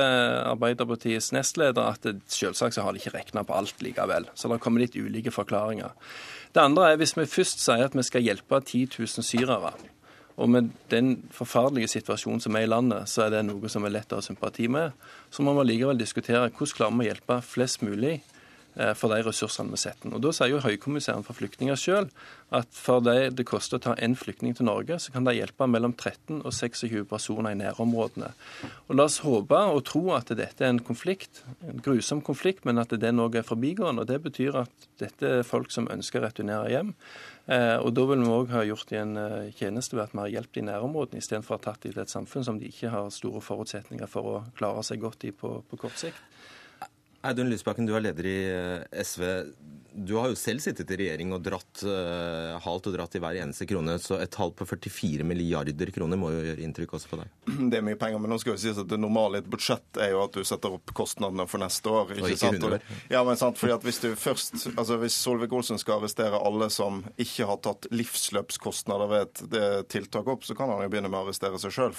[0.48, 4.32] Arbeiderpartiets nestleder at selvsagt så har de ikke regna på alt likevel.
[4.32, 5.92] Så det kommer litt ulike forklaringer.
[6.56, 9.76] Det andre er hvis vi først sier at vi skal hjelpe 10 000 syrere.
[10.40, 13.92] Og med den forferdelige situasjonen som er i landet, så er det noe som er
[13.92, 14.94] lett å ha sympati med.
[15.30, 18.20] Så må vi likevel diskutere hvordan klarer vi å hjelpe flest mulig
[18.96, 22.06] for de ressursene vi setter Og Da sier jo Høykommissæren for flyktninger sjøl
[22.52, 25.68] at for det det koster å ta én flyktning til Norge, så kan det hjelpe
[25.68, 28.32] mellom 13 og 26 personer i nærområdene.
[28.88, 32.80] Og La oss håpe og tro at dette er en konflikt, en grusom konflikt, men
[32.82, 34.04] at det noe er forbigående.
[34.04, 36.92] og Det betyr at dette er folk som ønsker å returnere hjem.
[37.46, 40.22] Eh, og Da vil vi òg ha gjort de en eh, tjeneste ved at vi
[40.22, 42.92] har hjulpet i nærområdene, istedenfor å ha tatt dem til et samfunn som de ikke
[42.92, 46.20] har store forutsetninger for å klare seg godt i på, på kort sikt.
[47.22, 49.22] Audun Lysbakken, du er leder i eh, SV.
[49.94, 53.38] Du har jo selv sittet i regjering og dratt, uh, halt og dratt i hver
[53.42, 57.20] eneste krone, så et tall på 44 milliarder kroner må jo gjøre inntrykk også på
[57.20, 57.32] deg?
[57.72, 60.00] Det er mye penger, men nå skal vi si at det normale i et budsjett
[60.00, 62.14] er jo at du setter opp kostnadene for neste år.
[62.16, 62.58] Ikke og ikke sant?
[62.60, 63.02] 100 år.
[63.12, 67.02] Ja, men sant, fordi at hvis du først, altså hvis Solvik-Olsen skal arrestere alle som
[67.20, 71.26] ikke har tatt livsløpskostnader ved et tiltak opp, så kan han jo begynne med å
[71.26, 71.94] arrestere seg sjøl.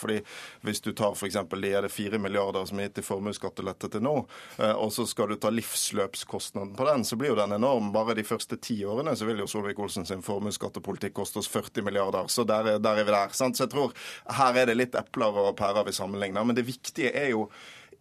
[0.64, 1.38] Hvis du tar f.eks.
[1.52, 4.16] de er det 4 milliarder som er gitt i formuesskattelette til nå,
[4.58, 7.92] eh, og så skal du ta livsløpskostnaden på den, så blir jo den enorm om
[7.96, 12.32] bare de første ti årene så vil jo Solvik-Olsen sin formuesskattepolitikk koste oss 40 milliarder.
[12.32, 13.38] Så der, der er vi der.
[13.38, 13.60] Sant?
[13.60, 13.96] Så jeg tror
[14.40, 16.48] her er det litt epler og pærer vi sammenligner.
[16.48, 17.48] Men det viktige er jo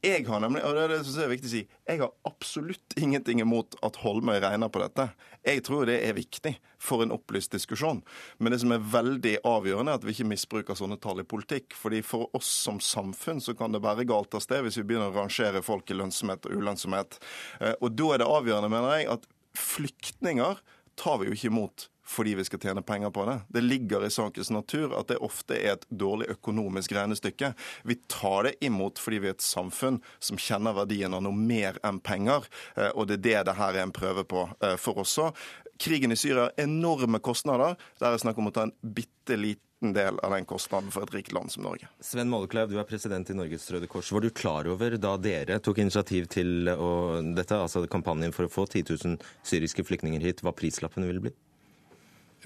[0.03, 2.95] jeg har nemlig, og det er det som er viktig å si, jeg har absolutt
[2.99, 5.05] ingenting imot at Holmøy regner på dette.
[5.47, 8.01] Jeg tror det er viktig for en opplyst diskusjon.
[8.43, 11.77] Men det som er veldig avgjørende, er at vi ikke misbruker sånne tall i politikk.
[11.79, 15.15] Fordi For oss som samfunn så kan det være galt av sted hvis vi begynner
[15.15, 17.21] å rangere folk i lønnsomhet og ulønnsomhet.
[17.61, 20.61] Eh, og Da er det avgjørende, mener jeg, at flyktninger
[20.99, 23.39] tar vi jo ikke imot fordi vi skal tjene penger på det.
[23.49, 27.53] Det ligger i sakens natur at det ofte er et dårlig økonomisk regnestykke.
[27.89, 31.79] Vi tar det imot fordi vi er et samfunn som kjenner verdien av noe mer
[31.87, 32.49] enn penger.
[32.77, 35.39] Eh, og det er det det her er en prøve på eh, for oss òg.
[35.83, 37.79] Krigen i Syria enorme kostnader.
[38.03, 41.03] Der er snakk om å ta en bitte liten liten del av den kostnaden for
[41.03, 41.89] et rikt land som Norge.
[42.01, 44.13] Sven Mollekleiv, du er president i Norges Røde Kors.
[44.13, 48.53] Var du klar over da dere tok initiativ til å, dette, altså kampanjen for å
[48.53, 51.33] få 10 000 syriske flyktninger hit, hva prislappene ville bli?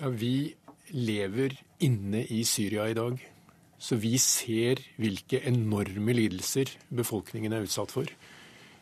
[0.00, 0.54] Ja, Vi
[0.92, 3.20] lever inne i Syria i dag.
[3.78, 8.08] Så vi ser hvilke enorme lidelser befolkningen er utsatt for.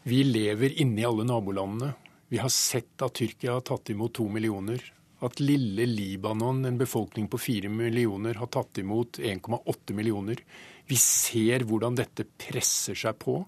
[0.04, 1.94] Vi lever inne i alle nabolandene.
[2.30, 4.82] Vi har sett at Tyrkia har tatt imot to millioner
[5.24, 10.40] at lille Libanon, en befolkning på fire millioner, har tatt imot 1,8 millioner.
[10.86, 13.38] Vi ser hvordan dette presser seg på,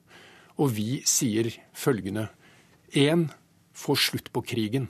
[0.56, 2.28] og vi sier følgende.
[2.96, 3.26] Én,
[3.76, 4.88] få slutt på krigen.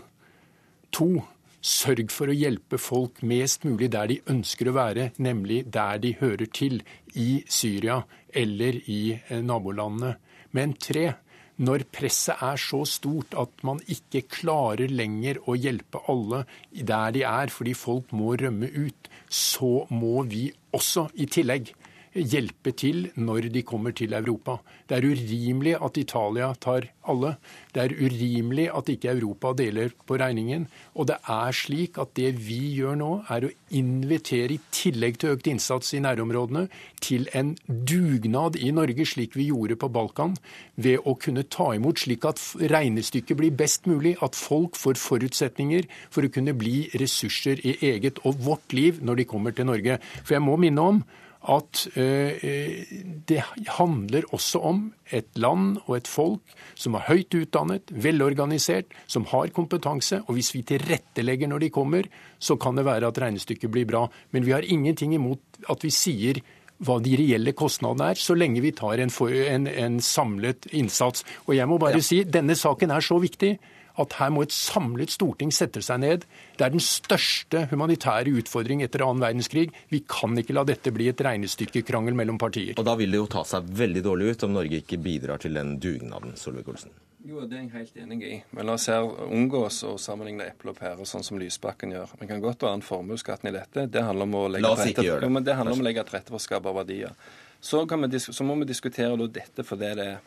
[0.95, 1.25] To,
[1.67, 6.15] sørg for å hjelpe folk mest mulig der de ønsker å være, nemlig der de
[6.21, 6.83] hører til,
[7.17, 10.15] i Syria eller i eh, nabolandene.
[10.55, 11.17] Men tre,
[11.57, 16.43] Når presset er så stort at man ikke klarer lenger å hjelpe alle
[16.77, 21.73] der de er, fordi folk må rømme ut, så må vi også i tillegg
[22.17, 24.59] hjelpe til når de kommer til Europa.
[24.89, 27.37] Det er urimelig at Italia tar alle.
[27.75, 30.67] Det er urimelig at ikke Europa deler på regningen.
[30.95, 35.35] Og det er slik at det vi gjør nå, er å invitere, i tillegg til
[35.35, 36.67] økt innsats i nærområdene,
[37.03, 40.37] til en dugnad i Norge, slik vi gjorde på Balkan,
[40.77, 45.87] ved å kunne ta imot, slik at regnestykket blir best mulig, at folk får forutsetninger
[46.11, 50.01] for å kunne bli ressurser i eget og vårt liv når de kommer til Norge.
[50.23, 51.05] For jeg må minne om
[51.47, 52.87] at eh,
[53.29, 53.43] det
[53.79, 54.81] handler også om
[55.15, 60.23] et land og et folk som er høyt utdannet, velorganisert, som har kompetanse.
[60.27, 64.07] Og hvis vi tilrettelegger når de kommer, så kan det være at regnestykket blir bra.
[64.35, 66.43] Men vi har ingenting imot at vi sier
[66.85, 71.25] hva de reelle kostnadene er, så lenge vi tar en, en, en samlet innsats.
[71.47, 72.05] Og jeg må bare ja.
[72.05, 73.55] si, denne saken er så viktig
[74.03, 76.27] at her må et samlet storting sette seg ned.
[76.59, 79.71] Det er den største humanitære utfordring etter annen verdenskrig.
[79.93, 82.77] Vi kan ikke la dette bli et regnestykkekrangel mellom partier.
[82.77, 85.57] Og da vil det jo ta seg veldig dårlig ut om Norge ikke bidrar til
[85.59, 86.95] den dugnaden, Solvik-Olsen.
[87.27, 88.35] Jo, det er jeg helt enig i.
[88.55, 92.13] Men la oss her unngås å sammenligne eple og pære, sånn som Lysbakken gjør.
[92.21, 93.89] Vi kan godt ha en formuesskatten i dette.
[93.91, 97.17] Det handler om å legge, til rette for å skape verdier.
[97.59, 100.21] Så, vi, så, må vi diskutere dette for det det er.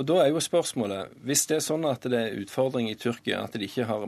[0.00, 3.42] Og Da er jo spørsmålet, hvis det er sånn at det er utfordring i Tyrkia,
[3.44, 4.06] at de ikke har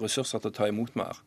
[0.00, 1.20] ressurser til å ta imot mer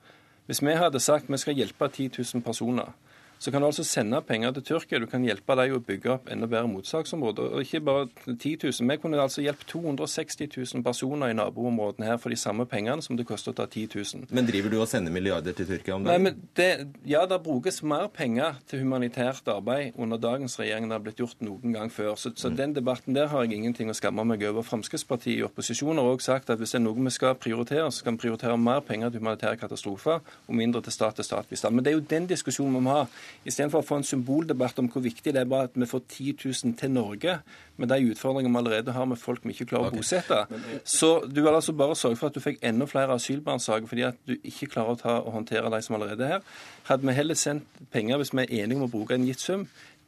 [0.47, 2.95] Hvis vi hadde sagt vi skal hjelpe 10 000 personer,
[3.39, 5.00] så kan du altså sende penger til Tyrkia.
[5.00, 7.52] Du kan hjelpe dem å bygge opp enda bedre mottaksområder.
[7.54, 8.89] Og ikke bare 10 000.
[8.89, 13.17] Vi kunne altså hjulpet 260 000 personer i naboområdene her for de samme pengene som
[13.17, 14.28] det koster å ta 10 000.
[14.34, 16.26] Men driver du og sender milliarder til Tyrkia om dagen?
[16.26, 16.69] Nei, det,
[17.06, 21.21] ja, det brukes mer penger til humanitært arbeid under dagens regjering enn det har blitt
[21.21, 22.15] gjort noen gang før.
[22.17, 22.58] Så, så mm.
[22.58, 24.65] den debatten der har jeg ingenting å skamme meg over.
[24.65, 28.02] Fremskrittspartiet i opposisjon har òg sagt at hvis det er noe vi skal prioritere, så
[28.02, 31.76] skal vi prioritere mer penger til humanitære katastrofer og mindre til stat-til-stat-bistand.
[31.76, 33.06] Men det er jo den diskusjonen vi må ha.
[33.48, 36.34] Istedenfor å få en symboldebatt om hvor viktig det er bare at vi får 10
[36.46, 37.38] 000 til Norge,
[37.78, 40.00] med de utfordringene vi allerede har med folk vi ikke klarer okay.
[40.00, 40.82] å bosette.
[40.84, 44.20] Så du vil altså bare sørge for at du fikk enda flere asylbarnsaker fordi at
[44.28, 46.58] du ikke klarer å, ta, og håndtere de som allerede er her.
[46.90, 49.68] Hadde vi heller sendt penger, hvis vi er enige om å bruke en gitt sum,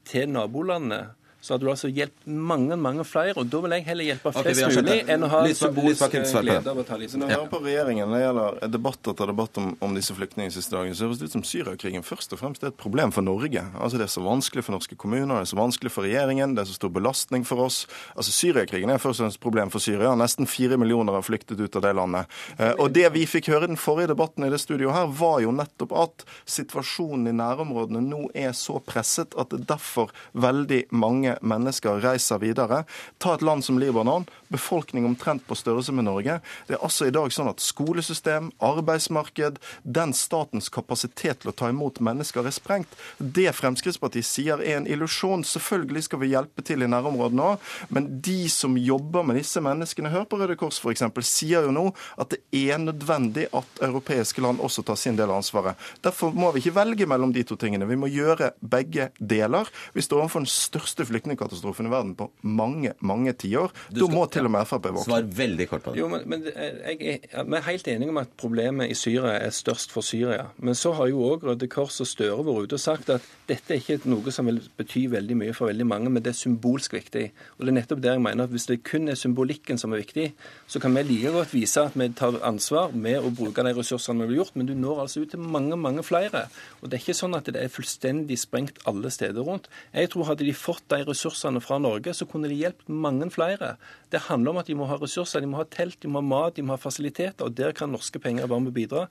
[0.09, 3.33] til nabolandene så hadde du altså hjulpet mange mange flere.
[3.39, 6.97] og Da vil jeg heller hjelpe flest okay, mulig enn å ha symbolsk å ta
[6.99, 10.15] litt Når jeg hører på regjeringen når det gjelder debatt etter debatt om, om disse
[10.17, 13.13] flyktningene siste dagen, så høres det ut som Syriakrigen først og fremst er et problem
[13.15, 13.63] for Norge.
[13.79, 16.65] Altså Det er så vanskelig for norske kommuner, det er så vanskelig for regjeringen, det
[16.65, 17.81] er så stor belastning for oss.
[18.15, 20.11] Altså Syriakrigen er først og fremst et problem for Syria.
[20.19, 22.39] Nesten fire millioner har flyktet ut av det landet.
[22.57, 25.39] Eh, og det vi fikk høre i den forrige debatten i det studioet her, var
[25.45, 31.28] jo nettopp at situasjonen i nærområdene nå er så presset at det derfor veldig mange
[31.41, 32.83] mennesker reiser videre.
[33.17, 34.27] Ta et land som Libanon.
[34.49, 36.39] Befolkning omtrent på størrelse med Norge.
[36.67, 41.69] Det er altså i dag sånn at skolesystem, arbeidsmarked, den statens kapasitet til å ta
[41.71, 42.95] imot mennesker er sprengt.
[43.17, 45.45] Det Fremskrittspartiet sier er en illusjon.
[45.47, 50.11] Selvfølgelig skal vi hjelpe til i nærområdene òg, men de som jobber med disse menneskene,
[50.13, 51.85] hør på Røde Kors f.eks., sier jo nå
[52.19, 55.77] at det er nødvendig at europeiske land også tar sin del av ansvaret.
[56.03, 57.87] Derfor må vi ikke velge mellom de to tingene.
[57.89, 59.69] Vi må gjøre begge deler.
[59.93, 63.73] Vi står overfor den største flyktningkatastrofen i verden på mange, mange tiår.
[63.93, 65.05] Da må til og med Frp våkne.
[65.05, 65.99] Svar veldig kort på det.
[65.99, 69.53] Jo, men, men jeg, jeg, Vi er helt enige om at problemet i Syria er
[69.55, 70.49] størst for Syria.
[70.57, 73.75] Men så har jo òg Røde Kors og Støre vært ute og sagt at dette
[73.75, 76.95] er ikke noe som vil bety veldig mye for veldig mange, men det er symbolsk
[76.95, 77.25] viktig.
[77.57, 80.03] Og det er nettopp der jeg mener at Hvis det kun er symbolikken som er
[80.03, 80.31] viktig,
[80.67, 84.25] så kan vi like godt vise at vi tar ansvar med å bruke de ressursene
[84.25, 86.47] vi har gjort, men du når altså ut til mange, mange flere.
[86.81, 89.69] Og det er ikke sånn at det er fullstendig sprengt alle steder rundt.
[89.93, 93.73] Jeg tror hadde de fått de ressursene fra Norge, så kunne de hjulpet mange flere.
[94.13, 96.27] Det handler om at de må ha ressurser, de må ha telt, de må ha
[96.29, 97.45] mat, de må ha fasiliteter.
[97.45, 99.05] og Der kan norske penger være med å bidra.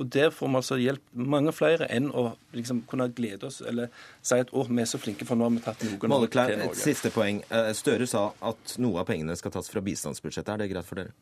[0.00, 3.90] Og Der får vi altså hjelp mange flere enn å liksom kunne glede oss eller
[4.22, 6.62] si at å, vi er så flinke, for nå har vi tatt noen Molleklein, til
[6.62, 6.78] Norge.
[6.78, 7.42] Et siste poeng.
[7.50, 10.54] Eh, Støre sa at noe av pengene skal tas fra bistandsbudsjettet.
[10.54, 11.12] Er det greit for dere?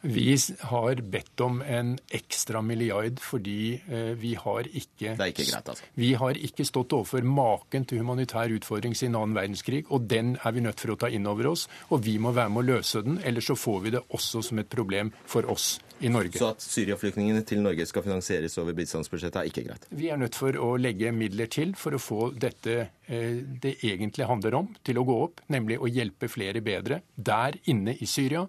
[0.00, 5.68] Vi har bedt om en ekstra milliard fordi eh, vi har ikke, Det ikke greit,
[5.68, 5.84] altså.
[5.94, 10.56] Vi har ikke stått overfor maken til humanitær utfordring siden annen verdenskrig, og den er
[10.56, 11.66] vi nødt for å ta inn over oss.
[11.92, 14.62] Og vi må være med å løse den, ellers så får vi det også som
[14.62, 16.40] et problem for oss i Norge.
[16.40, 19.84] Så at syriaflyktningene til Norge skal finansieres over bistandsbudsjettet, er ikke greit?
[19.92, 24.32] Vi er nødt for å legge midler til for å få dette eh, det egentlig
[24.32, 28.46] handler om, til å gå opp, nemlig å hjelpe flere bedre der inne i Syria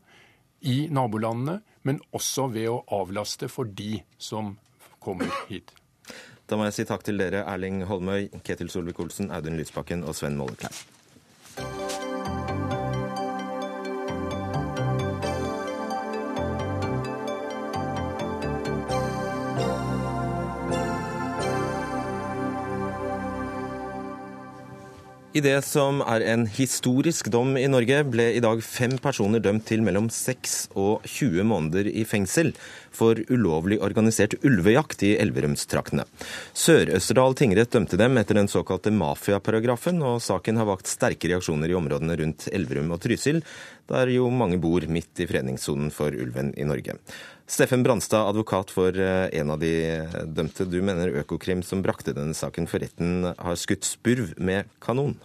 [0.62, 4.56] i nabolandene, men også ved å avlaste for de som
[5.02, 5.74] kommer hit.
[6.46, 10.36] Da må jeg si takk til dere, Erling Holmøy, Ketil Solvik-Olsen, Audun Lysbakken og Sven
[10.38, 10.76] Molleklein.
[25.32, 29.64] I det som er en historisk dom i Norge, ble i dag fem personer dømt
[29.70, 32.50] til mellom 6 og 20 måneder i fengsel
[32.92, 36.04] for ulovlig organisert ulvejakt i Elverumstraktene.
[36.52, 41.80] Sør-Østerdal tingrett dømte dem etter den såkalte mafiaparagrafen, og saken har vakt sterke reaksjoner i
[41.80, 43.40] områdene rundt Elverum og Trysil,
[43.92, 46.98] der jo mange bor midt i fredningssonen for ulven i Norge.
[47.52, 49.74] Steffen Branstad, advokat for eh, en av de
[50.32, 50.68] dømte.
[50.72, 55.18] Du mener Økokrim, som brakte denne saken for retten, har skutt spurv med kanon?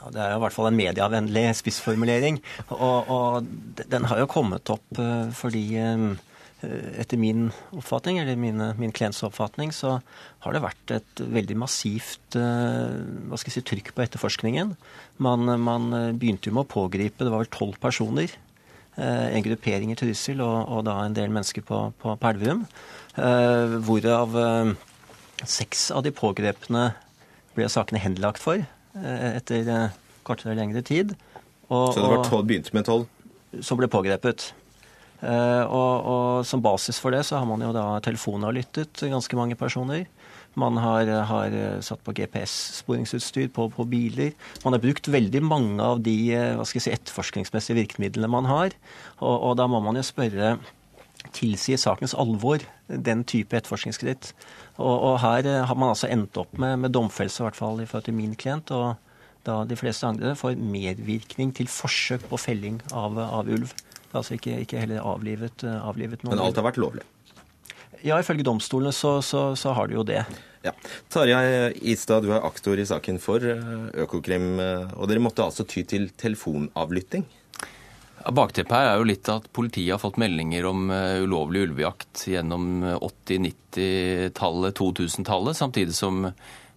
[0.00, 2.40] Ja, det er jo i hvert fall en medievennlig spissformulering.
[2.76, 6.08] Og, og den har jo kommet opp eh, fordi eh,
[7.00, 9.98] etter min oppfatning, eller min, min klients oppfatning, så
[10.44, 14.74] har det vært et veldig massivt hva skal jeg si, trykk på etterforskningen.
[15.24, 18.34] Man, man begynte jo med å pågripe, det var vel tolv personer
[18.96, 22.14] Eh, en gruppering i Trysil og, og, da en del mennesker på, på.
[22.14, 24.70] Eh, hvorav eh,
[25.42, 26.92] seks av de pågrepne
[27.56, 28.62] ble sakene henlagt for
[28.94, 29.66] etter
[30.26, 31.16] kortere eller lengre tid.
[31.66, 33.08] Og, Så det var tolv, begynte med tolv?
[33.62, 34.52] Som ble pågrepet.
[35.24, 40.04] Og, og, som basis for det så har man jo da telefonavlyttet ganske mange personer.
[40.60, 44.34] Man har, har satt på GPS-sporingsutstyr på, på, biler.
[44.66, 48.76] Man har brukt veldig mange av de hva skal jeg si, etterforskningsmessige virkemidlene man har.
[49.18, 50.58] Og, og da må man jo spørre
[51.34, 54.32] tilsier sakens alvor den type etterforskningsskritt.
[54.76, 57.88] Og, og, her har man altså endt opp med, med domfellelse, i hvert fall i
[57.88, 58.70] forhold til min klient.
[58.74, 58.94] og
[59.44, 63.74] da de fleste andre får medvirkning til forsøk på felling av, av ulv.
[64.14, 66.36] Altså ikke, ikke heller avlivet, avlivet noen.
[66.36, 67.02] Men alt har vært lovlig?
[68.04, 70.20] Ja, ifølge domstolene så, så, så har det jo det.
[70.64, 70.72] Ja.
[71.12, 75.64] Tarjei Istad, du er aktor i saken for eh, Økokrim, eh, og dere måtte altså
[75.68, 77.24] ty til telefonavlytting?
[78.24, 82.84] Bakteppet her er jo litt at politiet har fått meldinger om eh, ulovlig ulvejakt gjennom
[82.96, 86.28] 80-, 90-tallet, 2000-tallet, samtidig som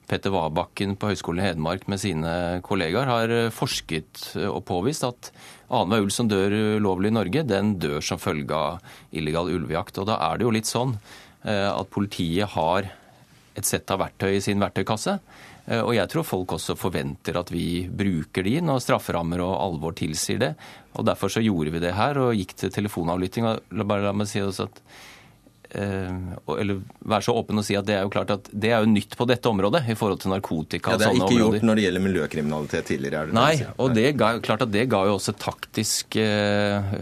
[0.08, 2.32] Petter Wabakken på Høgskolen i Hedmark med sine
[2.64, 5.32] kollegaer har forsket og påvist at
[5.68, 8.80] annenhver ulv som dør ulovlig i Norge, den dør som følge av
[9.12, 10.00] illegal ulvejakt.
[10.00, 10.96] Og da er det jo litt sånn
[11.44, 12.88] eh, at politiet har
[13.58, 15.18] et sett av verktøy i sin verktøykasse.
[15.66, 19.98] Eh, og jeg tror folk også forventer at vi bruker de når strafferammer og alvor
[19.98, 20.54] tilsier det.
[20.96, 23.52] Og derfor så gjorde vi det her og gikk til telefonavlytting.
[23.52, 25.17] Og la meg si også at Eh,
[25.74, 28.92] eller være så åpen og si at det er jo klart at det er jo
[28.92, 30.94] nytt på dette området i forhold til narkotika.
[30.94, 31.60] Ja, Det er ikke områder.
[31.60, 33.22] gjort når det gjelder miljøkriminalitet tidligere?
[33.22, 36.94] er Det Nei, og det ga, klart at det ga jo også taktisk eh,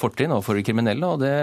[0.00, 1.34] fortrinn overfor de kriminelle, og det,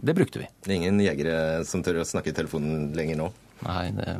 [0.00, 0.48] det, brukte vi.
[0.64, 3.32] Det er ingen jegere som tør å snakke i telefonen lenger nå?
[3.66, 4.16] Nei, det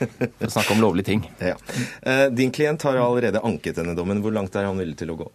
[0.00, 1.24] å snakke om lovlige ting.
[1.50, 1.56] Ja.
[2.02, 4.22] Eh, din klient har allerede anket denne dommen.
[4.24, 5.30] Hvor langt er han villig til å gå?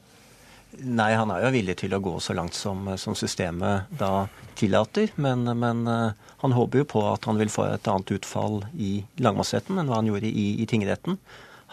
[0.83, 4.27] Nei, han er jo villig til å gå så langt som, som systemet da
[4.59, 5.11] tillater.
[5.19, 8.99] Men, men uh, han håper jo på at han vil få et annet utfall i
[9.19, 11.19] lagmannsretten enn hva han gjorde i, i tingretten.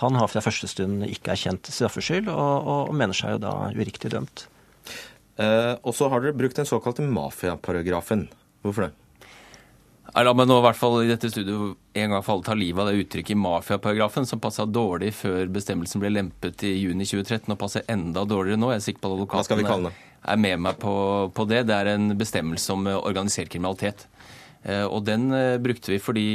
[0.03, 4.11] Han har fra første stund ikke erkjent straffskyld, og, og, mener seg jo da uriktig
[4.13, 4.45] dømt.
[5.41, 8.27] Eh, og så har dere brukt den såkalte mafiaparagrafen.
[8.67, 9.06] Hvorfor det?
[10.17, 12.81] La meg nå i hvert fall i dette studio en gang for alle ta livet
[12.81, 17.61] av det uttrykket mafiaparagrafen, som passa dårlig før bestemmelsen ble lempet i juni 2013, og
[17.61, 18.71] passer enda dårligere nå.
[18.73, 19.93] Jeg er sikker på at advokatene
[20.27, 20.95] er med meg på,
[21.37, 21.67] på, det.
[21.69, 24.07] Det er en bestemmelse om organisert kriminalitet.
[24.65, 26.29] Eh, og den eh, brukte vi fordi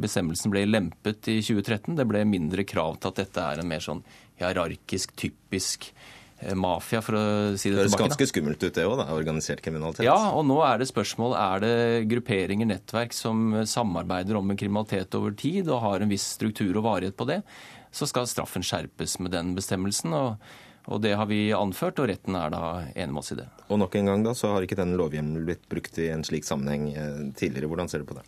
[0.00, 1.98] bestemmelsen ble lempet i 2013.
[2.00, 4.00] Det ble mindre krav til at dette er en mer sånn
[4.40, 6.17] hierarkisk, typisk Eh,
[6.54, 7.22] mafia, for å
[7.58, 7.90] si det, det tilbake.
[7.90, 10.04] Det høres ganske skummelt ut det òg, organisert kriminalitet.
[10.06, 11.74] Ja, og nå er det spørsmål er det
[12.12, 17.18] grupperinger, nettverk, som samarbeider om kriminalitet over tid og har en viss struktur og varighet
[17.18, 17.42] på det,
[17.90, 20.14] så skal straffen skjerpes med den bestemmelsen.
[20.14, 20.48] og,
[20.88, 22.62] og det har vi anført, og retten er da
[22.94, 23.48] enig med oss i det.
[23.68, 26.48] Og nok en gang da, så har ikke den lovhjemmelen blitt brukt i en slik
[26.48, 27.68] sammenheng eh, tidligere.
[27.68, 28.24] Hvordan ser du på det?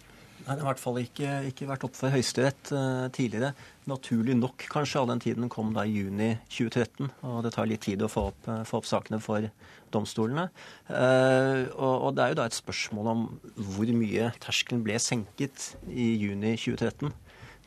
[0.51, 3.53] Nei, Det har i hvert fall ikke, ikke vært opp for Høyesterett uh, tidligere.
[3.87, 7.07] Naturlig nok, kanskje, all den tiden kom da i juni 2013.
[7.23, 9.47] Og det tar litt tid å få opp, uh, få opp sakene for
[9.95, 10.49] domstolene.
[10.89, 13.23] Uh, og, og, det er jo da et spørsmål om
[13.55, 17.15] hvor mye terskelen ble senket i juni 2013,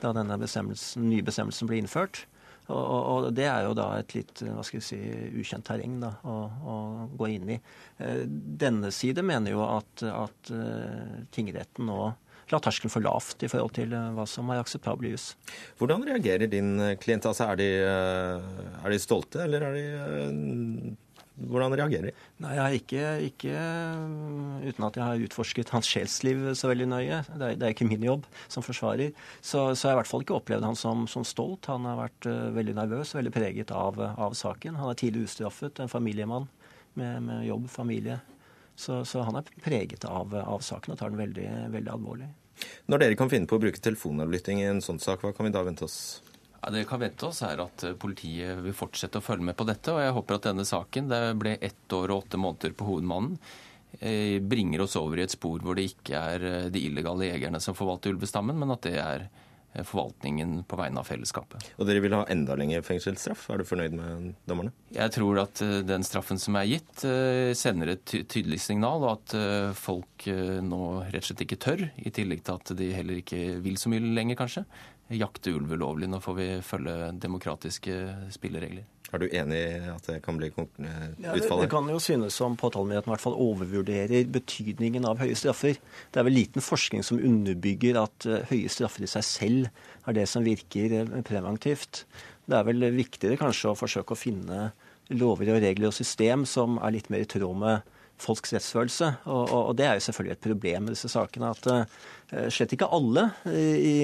[0.03, 2.25] da denne bestemmelsen, nye bestemmelsen ble innført.
[2.67, 4.99] Og, og, det er jo da et litt hva skal vi si,
[5.39, 6.75] ukjent terreng da, å, å
[7.15, 7.57] gå inn i.
[8.27, 10.51] Denne side mener jo at, at
[11.35, 12.11] tingretten nå
[12.51, 15.31] la terskelen for lavt i forhold til eh, hva som er akseptabel jus.
[15.79, 17.27] Hvordan reagerer din eh, klient?
[17.29, 20.97] Altså, er, de, eh, er de stolte, eller er de
[21.33, 22.25] hvordan reagerer de?
[22.43, 23.53] Nei, jeg har ikke, ikke,
[24.67, 27.21] Uten at jeg har utforsket hans sjelsliv så veldig nøye.
[27.25, 29.15] Det er, det er ikke min jobb som forsvarer.
[29.41, 31.71] Så, så jeg har i hvert fall ikke opplevd han som, som stolt.
[31.71, 34.77] Han har vært uh, veldig nervøs, veldig preget av, av, saken.
[34.77, 36.45] Han er tidlig ustraffet, en familiemann
[37.01, 38.19] med, med jobb, familie.
[38.75, 42.29] Så, så, han er preget av, av saken og tar den veldig, veldig alvorlig.
[42.89, 45.53] Når dere kan finne på å bruke telefonavlytting i en sånn sak, hva kan vi
[45.53, 45.97] da vente oss?
[46.59, 49.93] Ja, det kan vente oss er at politiet vil fortsette å følge med på dette.
[49.93, 53.37] Og jeg håper at denne saken, det ble ett år og åtte måneder på hovedmannen,
[54.49, 58.15] bringer oss over i et spor hvor det ikke er de illegale jegerne som forvalter
[58.15, 61.65] ulvestammen, men at det er Eh, forvaltningen på vegne av fellesskapet.
[61.77, 63.47] Og dere vil ha enda lengre fengselsstraff?
[63.49, 64.73] Er du fornøyd med dommerne?
[64.93, 69.11] Jeg tror at eh, den straffen som er gitt, eh, sender et tydelig signal, og
[69.17, 69.37] at
[69.77, 70.27] folk
[70.63, 73.91] nå rett og slett ikke tør, i tillegg til at de heller ikke vil så
[73.91, 74.65] mye lenger, kanskje,
[75.13, 76.09] jakte ulv ulovlig.
[76.09, 77.97] Nå får vi følge demokratiske
[78.33, 78.85] spilleregler.
[79.13, 81.19] Er du enig i at det kan bli utfallet?
[81.21, 85.37] Ja, det, det, kan jo synes som påtalemyndigheten i hvert fall overvurderer betydningen av høye
[85.37, 85.77] straffer.
[86.09, 90.17] Det er vel liten forskning som underbygger at uh, høye straffer i seg selv er
[90.17, 92.07] det som virker uh, preventivt.
[92.49, 94.71] Det er vel viktigere kanskje å forsøke å finne
[95.13, 97.93] lover og regler og system som er litt mer i tråd med
[98.23, 99.11] folks rettsfølelse.
[99.27, 102.73] Og, og, og det er jo selvfølgelig et problem med disse sakene at uh, slett
[102.73, 103.95] ikke alle i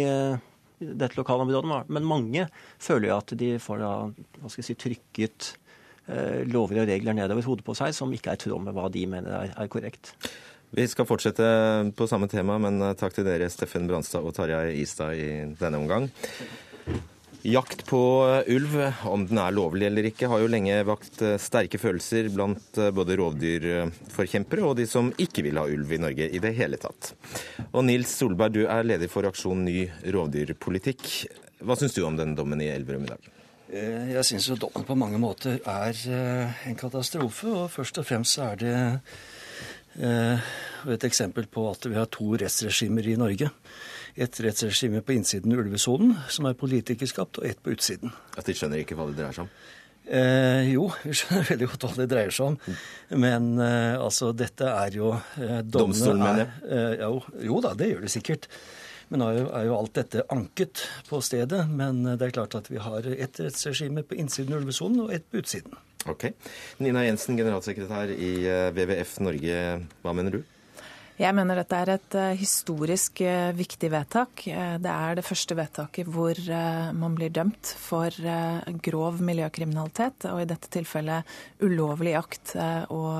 [0.80, 2.46] dette lokalområdet, men mange
[2.82, 3.94] føler jo at de får da,
[4.40, 5.50] hva skal jeg si, trykket
[6.08, 8.88] eh, lover og regler nedover hodet på seg som ikke er i tråd med hva
[8.94, 10.14] de mener er, er korrekt.
[10.70, 11.46] Vi skal fortsette
[11.98, 15.82] på samme tema, men eh, takk til dere, Steffen Branstad og Tarjei Istad, i denne
[15.82, 16.10] omgang.
[17.42, 18.74] Jakt på eh, ulv,
[19.08, 22.90] om den er lovlig eller ikke, har jo lenge vakt eh, sterke følelser blant eh,
[22.92, 27.14] både rovdyrforkjempere og de som ikke vil ha ulv i Norge i det hele tatt.
[27.72, 31.08] Og Nils Solberg, du er leder for aksjon Ny rovdyrpolitikk.
[31.64, 33.30] Hva syns du om den dommen i Elverum i dag?
[33.70, 35.96] Jeg syns jo dommen på mange måter er
[36.68, 37.48] en katastrofe.
[37.54, 38.76] Og først og fremst er det
[40.00, 43.52] et eksempel på at vi har to rettsregimer i Norge
[44.20, 48.12] et rettsregime på innsiden ulvesonen, som er politikerskapt, og ett på utsiden.
[48.38, 49.54] At de skjønner ikke hva det dreier seg om?
[50.10, 52.78] Eh, jo, vi skjønner veldig godt hva det dreier seg om.
[53.22, 56.54] Men eh, altså, dette er jo eh, Domstolen, mener jeg?
[56.70, 58.50] Eh, jo, jo, da, det gjør det sikkert.
[59.10, 61.64] Men nå er jo, er jo alt dette anket på stedet.
[61.70, 65.14] Men eh, det er klart at vi har ett rettsregime på innsiden av ulvesonen og
[65.16, 65.78] ett på utsiden.
[66.10, 66.30] Ok.
[66.82, 69.60] Nina Jensen, generalsekretær i eh, WWF Norge,
[70.04, 70.42] hva mener du?
[71.20, 74.46] Jeg mener dette er et eh, historisk eh, viktig vedtak.
[74.48, 76.38] Eh, det er det første vedtaket hvor
[76.96, 78.08] man blir dømt for
[78.86, 81.28] grov miljøkriminalitet, og i dette tilfellet
[81.66, 82.54] ulovlig jakt
[82.96, 83.20] og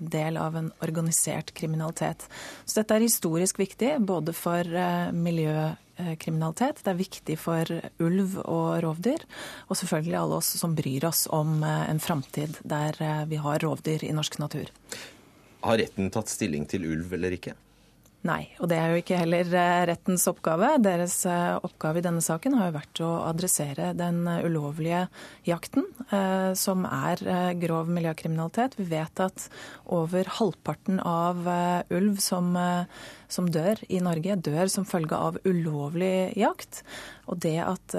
[0.00, 2.26] del av en organisert kriminalitet.
[2.66, 4.66] Så dette er historisk viktig både for
[5.14, 9.24] miljøkriminalitet, det er viktig for ulv og rovdyr,
[9.68, 12.98] og selvfølgelig alle oss som bryr oss om en framtid der
[13.30, 14.70] vi har rovdyr i norsk natur.
[15.62, 17.54] Har retten tatt stilling til ulv eller ikke?
[18.22, 20.68] Nei, og det er jo ikke heller eh, rettens oppgave.
[20.78, 25.08] Deres eh, oppgave i denne saken har jo vært å adressere den eh, ulovlige
[25.48, 25.88] jakten,
[26.58, 27.22] som er
[27.58, 28.76] grov miljøkriminalitet.
[28.78, 29.46] Vi vet at
[29.90, 31.48] over halvparten av
[31.90, 32.52] ulv som,
[33.32, 36.82] som dør i Norge, dør som følge av ulovlig jakt.
[37.30, 37.96] Og det at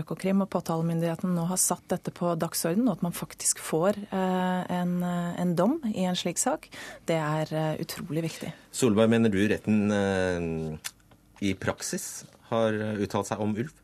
[0.00, 4.94] Økokrim og påtalemyndigheten nå har satt dette på dagsorden, og at man faktisk får en,
[5.04, 6.70] en dom i en slik sak,
[7.10, 7.52] det er
[7.82, 8.54] utrolig viktig.
[8.72, 10.92] Solberg, mener du retten eh,
[11.50, 13.74] i praksis har uttalt seg om ulv?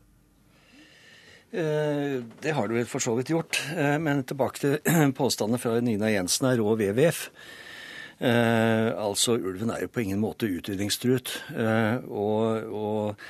[1.51, 3.59] Eh, det har det vel for så vidt gjort.
[3.75, 4.77] Eh, men tilbake til
[5.19, 7.27] påstandene fra Nina Jensen her og WWF.
[8.17, 11.33] Eh, altså, ulven er jo på ingen måte utrydningstruet.
[11.53, 13.27] Eh, og, og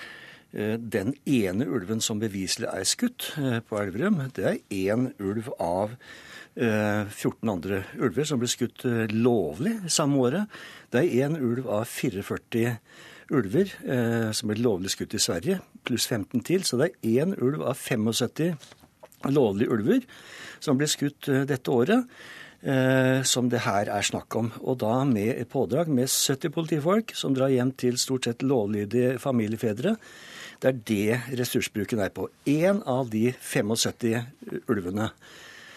[0.53, 3.33] eh, den ene ulven som beviselig er skutt
[3.67, 5.97] på Elverum, det er én ulv av
[6.57, 8.81] 14 andre ulver som ble skutt
[9.11, 10.55] lovlig samme året.
[10.89, 12.71] Det er én ulv av 44
[13.29, 13.75] ulver
[14.33, 16.65] som ble lovlig skutt i Sverige, pluss 15 til.
[16.65, 18.57] Så det er én ulv av 75
[19.37, 20.09] lovlige ulver
[20.57, 22.09] som ble skutt dette året.
[22.67, 24.49] Eh, som det her er snakk om.
[24.59, 29.15] Og da med et pådrag med 70 politifolk som drar hjem til stort sett lovlydige
[29.23, 29.95] familiefedre.
[30.59, 32.27] Det er det ressursbruken er på.
[32.49, 35.11] Én av de 75 ulvene.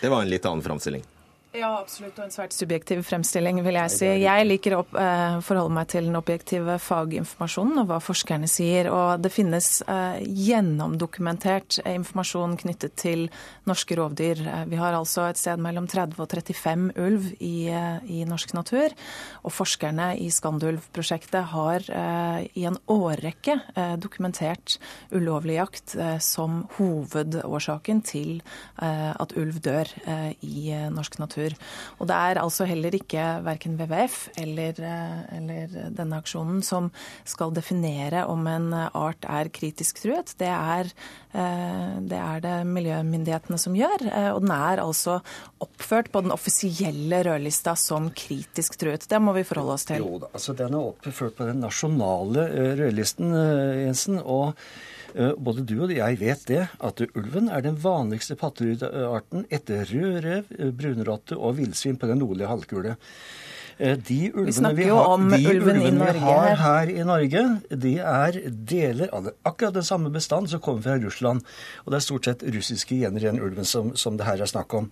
[0.01, 1.05] Det var en litt annen framstilling.
[1.51, 2.14] Ja, absolutt.
[2.20, 4.07] Og en svært subjektiv fremstilling, vil jeg si.
[4.22, 8.86] Jeg liker å eh, forholde meg til den objektive faginformasjonen og hva forskerne sier.
[8.94, 13.24] Og det finnes eh, gjennomdokumentert informasjon knyttet til
[13.66, 14.44] norske rovdyr.
[14.44, 18.94] Eh, vi har altså et sted mellom 30 og 35 ulv i, i norsk natur.
[19.42, 23.57] Og forskerne i Skandulv-prosjektet har i en årrekke
[23.98, 24.76] dokumentert
[25.11, 28.40] ulovlig jakt som hovedårsaken til
[28.78, 29.90] at ulv dør
[30.46, 31.57] i norsk natur natur.
[32.01, 36.91] Og det er altså heller ikke verken WWF eller, eh, eller, denne aksjonen som
[37.24, 40.34] skal definere om en art er kritisk truet.
[40.38, 40.91] Det er,
[41.34, 44.07] eh, det er det miljømyndighetene som gjør.
[44.11, 45.20] Eh, og den er altså
[45.61, 49.09] oppført på den offisielle rødlista som kritisk truet.
[49.09, 49.99] Det må vi forholde oss til.
[49.99, 53.32] Jo altså Den er oppført på den nasjonale rødlisten,
[53.86, 54.18] Jensen.
[54.20, 54.55] og
[55.38, 60.72] både du og jeg vet det, at ulven er den vanligste pattedyarten etter rødrev, eh,
[60.74, 62.96] brunrotte og villsvin på den nordlige halvkule.
[63.80, 65.80] Eh, de ulvene vi, har, de ulvene
[66.12, 70.84] vi har her i Norge, de er deler av akkurat den samme bestand som kommer
[70.84, 71.40] fra Russland.
[71.84, 74.50] Og det er stort sett russiske gener i den ulven som, som det her er
[74.50, 74.90] snakk om.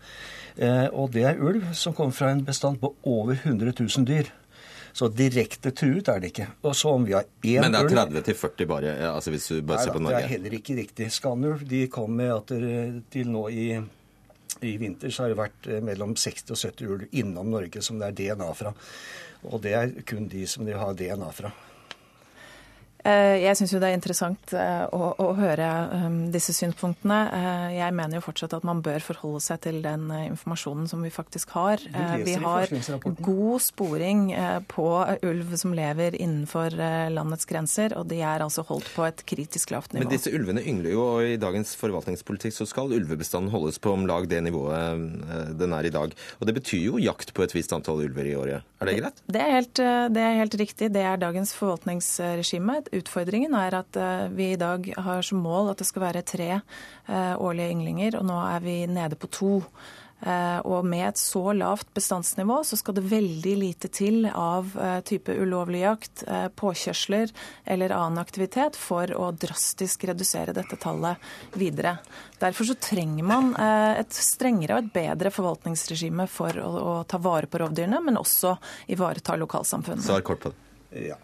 [0.56, 4.32] Eh, og det er ulv som kommer fra en bestand på over 100 000 dyr.
[4.92, 6.48] Så direkte truet er det ikke.
[6.66, 9.84] Og så om vi har én Men det er 30-40 bare, altså hvis du bare
[9.84, 10.16] ser på Norge?
[10.16, 11.10] Det er heller ikke riktig.
[11.14, 12.52] Skanulv de kom med at
[13.12, 13.68] til nå i,
[14.64, 18.00] i vinter så har det vært eh, mellom 60 og 70 ulv innom Norge som
[18.00, 18.74] det er DNA fra.
[19.46, 21.52] Og det er kun de som de har DNA fra.
[23.08, 27.18] Eh, jeg syns jo det er interessant eh, å, å, høre um, disse synspunktene.
[27.32, 31.12] Eh, jeg mener jo fortsatt at man bør forholde seg til den informasjonen som vi
[31.12, 31.82] faktisk har.
[32.24, 32.68] Vi har
[33.24, 34.28] god sporing
[34.68, 34.86] på
[35.24, 36.74] ulv som lever innenfor
[37.12, 40.04] landets grenser, og de er altså holdt på et kritisk lavt nivå.
[40.04, 44.06] Men disse ulvene yngler jo, og i dagens forvaltningspolitikk så skal ulvebestanden holdes på om
[44.10, 46.12] lag det nivået den er i dag.
[46.38, 48.66] Og det betyr jo jakt på et visst antall ulver i året.
[48.78, 49.22] Er det greit?
[49.26, 49.82] Det er helt,
[50.14, 50.90] det er helt riktig.
[50.94, 52.80] Det er dagens forvaltningsregime.
[52.98, 56.50] Utfordringen er at eh, vi i dag har som mål at det skal være tre
[56.58, 59.54] eh, årlige ynglinger, og nå er vi nede på to.
[60.18, 64.72] Eh, og med et så lavt bestandsnivå så skal det veldig lite til av
[65.06, 66.24] type ulovlig jakt,
[66.58, 67.30] påkjørsler
[67.70, 71.22] eller annen aktivitet for å drastisk redusere dette tallet
[71.54, 71.98] videre.
[72.42, 77.46] Derfor så trenger man et strengere og et bedre forvaltningsregime for å, å ta vare
[77.46, 78.56] på rovdyrene, men også
[78.90, 80.08] ivareta lokalsamfunnene.
[80.10, 81.08] Svar kort på det.
[81.12, 81.22] Ja.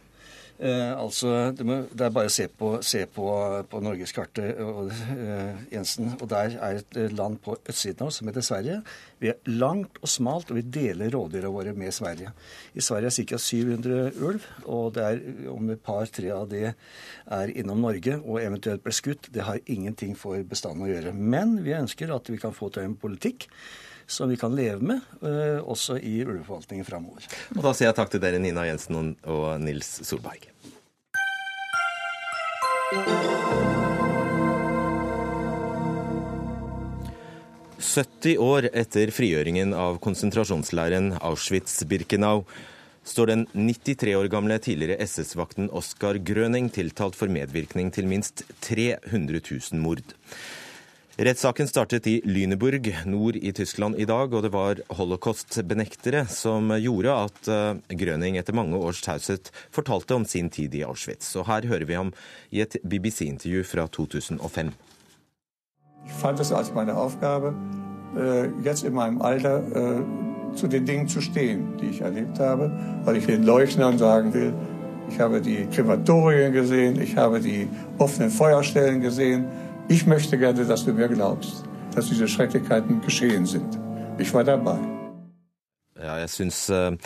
[0.58, 3.26] Eh, altså, det, må, det, er bare å se på, se på,
[3.70, 6.12] på norgeskartet, eh, Jensen.
[6.20, 8.76] Og der er et eh, land på østsiden av oss som heter Sverige.
[9.18, 12.30] Vi er langt og smalt, og vi deler rådyra våre med Sverige.
[12.74, 13.40] I Sverige er ca.
[13.42, 18.84] 700 ulv, og det er om et par-tre av det er innom Norge og eventuelt
[18.84, 19.32] ble skutt.
[19.34, 21.16] Det har ingenting for bestanden å gjøre.
[21.18, 23.48] Men vi ønsker at vi kan få til en politikk
[24.06, 27.26] som vi kan leve med, uh, også i ulveforvaltningen framover.
[27.56, 30.50] Og da sier jeg takk til dere, Nina Jensen og Nils Solberg.
[37.84, 42.42] «70 år etter frigjøringen av konsentrasjonsleiren Auschwitz-Birkenau
[43.04, 49.42] står den 93 år gamle tidligere SS-vakten Oskar Grøning tiltalt for medvirkning til minst 300
[49.44, 50.02] 000 mord.
[51.16, 57.12] Rettssaken startet i Lüneburg nord i Tyskland i dag, og det var holocaust-benektere som gjorde
[57.14, 61.36] at eh, Grøning etter mange års taushet fortalte om sin tid i Auschwitz.
[61.38, 62.10] Og her hører vi ham
[62.50, 64.72] i et BBC-intervju fra 2005.
[66.02, 67.54] Jeg fant det som min oppgave,
[68.64, 70.02] jetzt in meinem Alter äh,
[70.56, 72.72] zu den Dingen zu stehen, die ich erlebt habe,
[73.04, 74.52] weil ich den Leuchtern sagen will,
[75.08, 79.44] ich habe die Krematorien gesehen, ich habe die offenen Feuerstellen gesehen,
[79.88, 81.64] ich möchte gerne, dass du mir glaubst,
[81.94, 83.78] dass diese Schrecklichkeiten geschehen sind.
[84.18, 84.78] Ich war dabei.
[86.00, 86.96] Ja, jeg syns eh,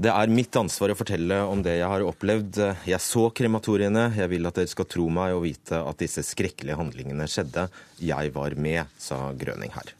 [0.00, 2.60] det er mitt ansvar å fortelle om det jeg har opplevd.
[2.88, 4.06] Jeg så krematoriene.
[4.16, 7.66] Jeg vil at dere skal tro meg og vite at disse skrekkelige handlingene skjedde.
[8.00, 9.92] Jeg var med, sa Grøning her.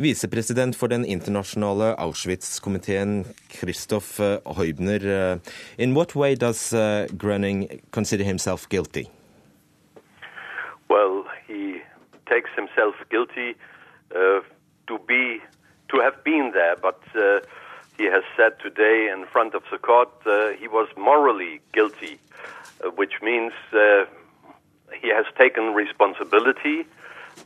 [0.00, 4.16] Visepresident for den internasjonale Auschwitz-komiteen, Christoph
[4.56, 5.04] Heubner.
[5.04, 9.08] Eh, in what way does Gröning consider himself guilty?
[10.88, 11.82] Well, he
[12.28, 13.54] takes himself guilty
[14.14, 14.40] uh,
[14.86, 15.40] to be
[15.90, 17.40] to have been there, but uh,
[17.96, 22.18] he has said today in front of the court uh, he was morally guilty,
[22.84, 24.04] uh, which means uh,
[25.00, 26.86] he has taken responsibility,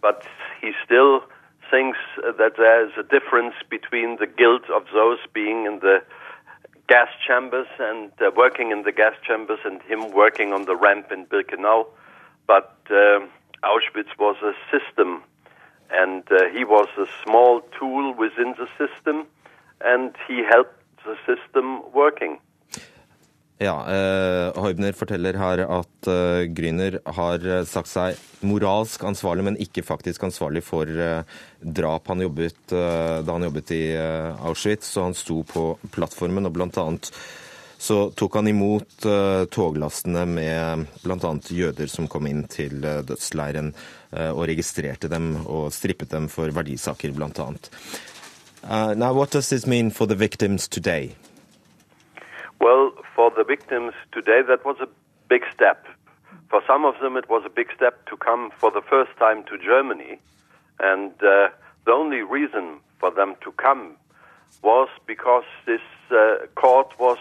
[0.01, 0.25] but
[0.61, 1.23] he still
[1.71, 6.03] thinks that there is a difference between the guilt of those being in the
[6.89, 11.13] gas chambers and uh, working in the gas chambers and him working on the ramp
[11.13, 11.87] in Birkenau.
[12.49, 13.29] But um,
[13.63, 15.23] Auschwitz was a system,
[16.03, 19.27] and uh, he was a small tool within the system,
[19.93, 22.39] and he helped the system working.
[23.59, 29.59] Ja, eh, Heubner forteller her at eh, Grüner har eh, sagt seg moralsk ansvarlig, men
[29.59, 31.27] ikke faktisk ansvarlig for eh,
[31.59, 34.93] drap han jobbet, eh, da han jobbet i eh, Auschwitz.
[34.95, 37.11] Så han sto på plattformen og blant annet
[37.79, 41.31] så tok han imot uh, toglastene med bl.a.
[41.55, 43.71] jøder som kom inn til uh, dødsleiren,
[44.11, 47.49] uh, og registrerte dem og strippet dem for verdisaker, bl.a.
[48.67, 51.15] Uh, now, what does this mean for the victims today?
[52.61, 54.89] Well, for the victims today, that was a
[55.29, 55.87] big step.
[56.51, 59.45] For some of them, it was a big step to come for the first time
[59.45, 60.19] to Germany.
[60.81, 61.51] And uh,
[61.87, 63.97] the only reason for them to come
[64.63, 67.19] was because this uh, court was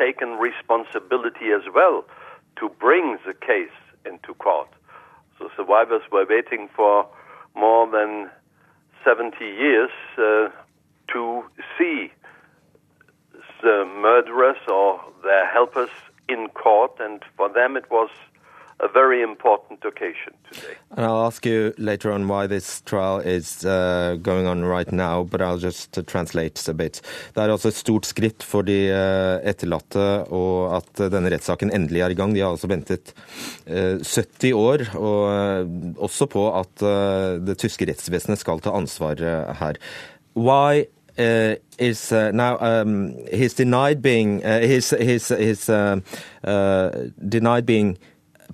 [0.00, 2.04] taken responsibility as well
[2.58, 4.68] to bring the case into court.
[5.38, 7.06] So survivors were waiting for
[7.54, 8.30] more than
[9.04, 10.48] 70 years uh,
[11.12, 11.44] to
[11.76, 12.12] see
[13.62, 15.90] the murderers or their helpers
[16.28, 18.08] in court, and for them it was
[18.82, 20.74] a very important occasion today.
[20.96, 25.24] And I'll ask you later on why this trial is uh, going on right now,
[25.24, 27.02] but I'll just uh, translate a bit.
[27.34, 32.04] Det er altså et stort skritt for de uh, etterlatte og at denne rettssaken endelig
[32.04, 32.34] er i gang.
[32.34, 33.12] De har altså ventet
[33.66, 36.82] 70 år, og også på at
[37.46, 39.20] det tyske rettsvesenet skal ta ansvar
[39.60, 39.78] her.
[40.34, 40.86] Why
[41.20, 45.66] uh, is uh, now um, he's denied being uh, he's he's, he's
[47.28, 47.98] denied being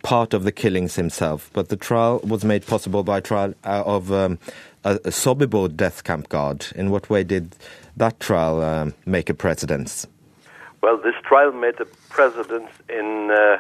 [0.03, 4.13] part of the killings himself, but the trial was made possible by trial uh, of
[4.13, 4.39] um,
[4.85, 6.67] a, a Sobibor death camp guard.
[6.75, 7.57] In what way did
[7.97, 10.07] that trial um, make a precedence?
[10.83, 13.59] Well, this trial made a precedence in uh,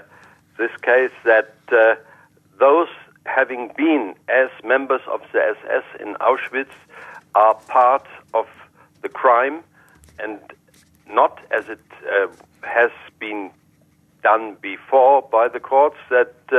[0.58, 1.96] this case that uh,
[2.58, 2.88] those
[3.24, 6.70] having been as members of the SS in Auschwitz
[7.34, 8.46] are part of
[9.02, 9.62] the crime
[10.18, 10.38] and
[11.08, 11.80] not as it
[12.10, 12.28] uh,
[12.62, 13.50] has been
[14.26, 16.58] done before by the courts that uh,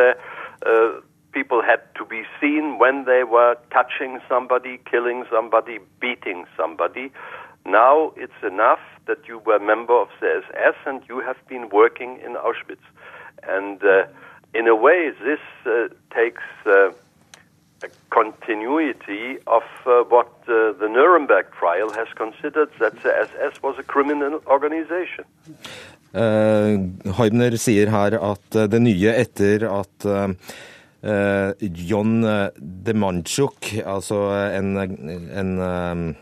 [0.66, 1.02] uh,
[1.34, 7.12] people had to be seen when they were touching somebody, killing somebody, beating somebody.
[7.66, 11.70] Now it's enough that you were a member of the SS and you have been
[11.82, 12.88] working in Auschwitz.
[13.44, 14.06] And uh,
[14.54, 15.90] in a way, this uh,
[16.20, 16.92] takes uh,
[17.84, 23.84] a continuity of uh, what the Nuremberg trial has considered that the SS was a
[23.84, 25.26] criminal organization.
[26.18, 26.90] Uh,
[27.20, 30.34] Heubner sier her at uh, det nye etter at uh,
[31.62, 32.26] John
[32.58, 36.18] Demanchuk, altså en, en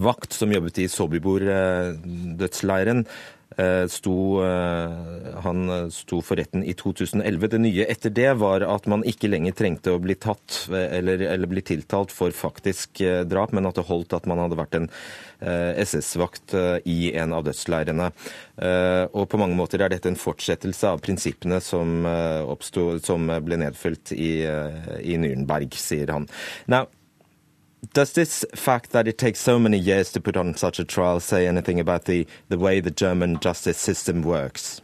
[0.00, 3.10] vakt som jobbet i Sobibor-dødsleiren, Eh,
[3.88, 4.90] sto, eh,
[5.44, 7.48] han sto for retten i 2011.
[7.52, 11.50] Det nye etter det var at man ikke lenger trengte å bli tatt eller, eller
[11.50, 14.90] bli tiltalt for faktisk eh, drap, men at det holdt at man hadde vært en
[15.44, 16.54] SS-vakt
[16.88, 18.06] i en av dødsleirene.
[19.12, 22.06] Og på mange måter er dette en fortsettelse av prinsippene som,
[22.48, 26.24] oppstod, som ble nedfelt i, i Nürnberg, sier han.
[26.70, 26.86] Now,
[27.92, 31.20] Does this fact that it takes so many years to put on such a trial
[31.20, 34.80] say anything about the, the way the German justice system works?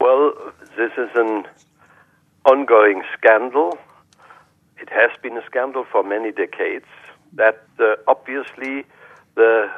[0.00, 0.32] Well,
[0.76, 1.44] this is an
[2.46, 3.78] ongoing scandal.
[4.78, 6.86] It has been a scandal for many decades
[7.34, 8.84] that uh, obviously
[9.34, 9.70] the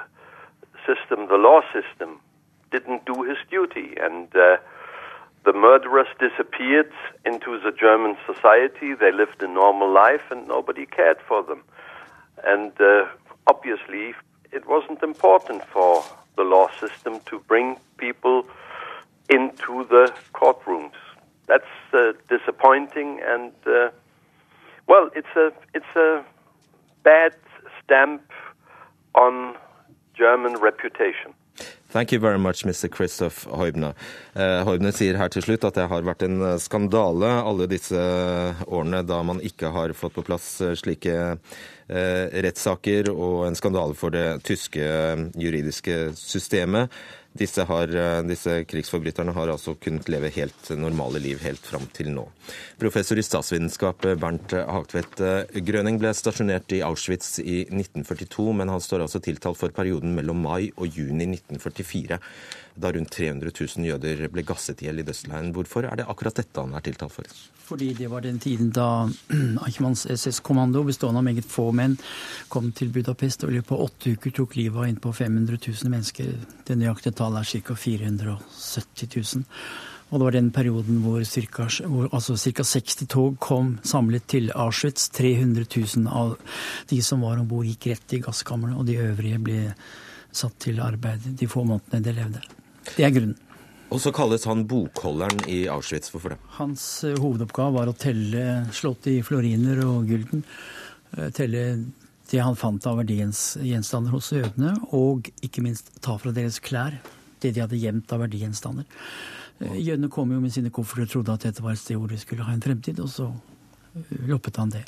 [0.87, 2.21] system, the law system,
[2.71, 3.95] didn't do his duty.
[4.01, 4.57] And uh,
[5.45, 6.91] the murderers disappeared
[7.25, 8.95] into the German society.
[8.95, 11.63] They lived a normal life and nobody cared for them.
[12.47, 13.07] And uh,
[13.47, 14.15] obviously,
[14.53, 16.05] it wasn't important for
[16.37, 18.47] the law system to bring people
[19.29, 20.93] into the courtrooms.
[21.47, 23.91] That's uh, disappointing, and uh,
[24.87, 26.25] well, it's a it's a
[27.03, 27.35] bad
[27.83, 28.23] stamp
[29.15, 29.57] on
[30.15, 31.35] German reputation.
[31.95, 32.91] Thank you very much, Mr.
[32.91, 33.95] Christoph Heubner.
[34.35, 38.01] Uh, Heubner sier her til slutt at det har vært en eh, skandale alle disse
[38.67, 43.95] årene da man ikke har fått på plass eh, slike uh, rettssaker, og en skandale
[43.95, 44.83] for det tyske
[45.39, 46.91] juridiske systemet.
[47.35, 52.13] Disse, har, eh, disse, krigsforbryterne har altså kunnet leve helt normale liv helt fram til
[52.15, 52.29] nå.
[52.79, 58.85] Professor i statsvitenskap Bernt Hagtvedt eh, Grøning ble stasjonert i Auschwitz i 1942, men han
[58.85, 62.21] står altså tiltalt for perioden mellom mai og juni 1944,
[62.75, 65.53] da rundt 300 000 jøder ble gasset i hjel i dødsleiren.
[65.55, 67.29] Hvorfor er det akkurat dette han er tiltalt for?
[67.65, 69.07] Fordi det var den tiden da
[69.67, 71.97] Eichmanns SS-kommando, bestående av meget få menn,
[72.53, 75.95] kom til Budapest og i løpet av åtte uker tok livet av innpå 500 000
[75.95, 76.35] mennesker.
[76.67, 77.77] Det nøyaktige tallet er ca.
[77.87, 79.45] 470 000.
[80.11, 81.69] Og det var den perioden hvor ca.
[82.11, 85.09] Altså 60 tog kom samlet til Auschwitz.
[85.15, 86.37] 300 000 av
[86.91, 89.63] de som var om bord, gikk rett i gasskamrene, og de øvrige ble
[90.35, 92.45] satt til arbeid de få månedene de levde.
[92.93, 93.39] Det er grunnen.
[93.95, 96.11] Og så kalles han bokholderen i Auschwitz.
[96.11, 96.39] Hvorfor det?
[96.57, 100.43] Hans eh, hovedoppgave var å telle slått i floriner og gulden.
[101.15, 101.63] Eh, telle
[102.31, 106.97] det han fant av verdigjenstander hos jødene, og ikke minst ta fra deres klær
[107.45, 108.87] det de hadde gjemt av verdigjenstander.
[109.61, 112.11] Eh, jødene kom jo med sine kofferter og trodde at dette var et sted hvor
[112.11, 113.31] de skulle ha en fremtid, og så
[114.27, 114.83] loppet han det.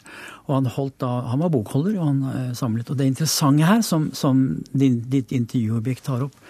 [0.48, 2.88] Og han, holdt da, han var bokholder, og han samlet.
[2.90, 4.40] Og det interessante her, som, som
[4.74, 6.40] ditt intervjuobjekt tar opp,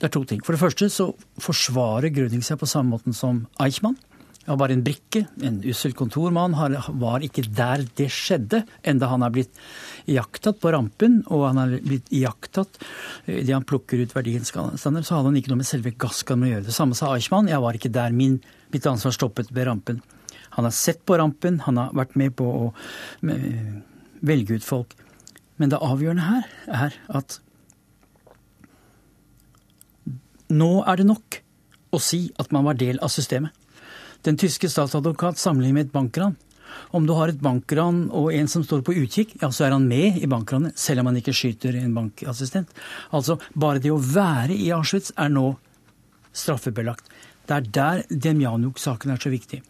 [0.00, 0.40] det er to ting.
[0.44, 1.10] For det første så
[1.44, 3.98] forsvarer Grønning seg på samme måten som Eichmann.
[4.46, 6.56] Han var en brikke, en ussel kontormann.
[6.56, 9.60] Han var ikke der det skjedde, enda han er blitt
[10.10, 12.80] iakttatt på rampen, og han er blitt iakttatt
[13.28, 16.68] idet han plukker ut verdigjenstander, så hadde han ikke noe med selve gasskammeret å gjøre.
[16.70, 17.52] Det samme sa Eichmann.
[17.52, 18.40] Jeg var ikke der min,
[18.72, 20.00] mitt ansvar stoppet ved rampen.
[20.56, 22.72] Han har sett på rampen, han har vært med på å
[24.24, 24.96] velge ut folk.
[25.60, 26.50] Men det avgjørende her
[26.88, 27.38] er at
[30.50, 31.40] nå er det nok
[31.94, 33.54] å si at man var del av systemet.
[34.26, 36.36] Den tyske statsadvokat sammenligner med et bankran.
[36.94, 39.88] Om du har et bankran og en som står på utkikk, ja, så er han
[39.90, 42.70] med i bankranet, selv om han ikke skyter en bankassistent.
[43.16, 45.54] Altså, bare det å være i Auschwitz er nå
[46.30, 47.10] straffebelagt.
[47.48, 49.62] Det er der Demjanjuk-saken er så viktig.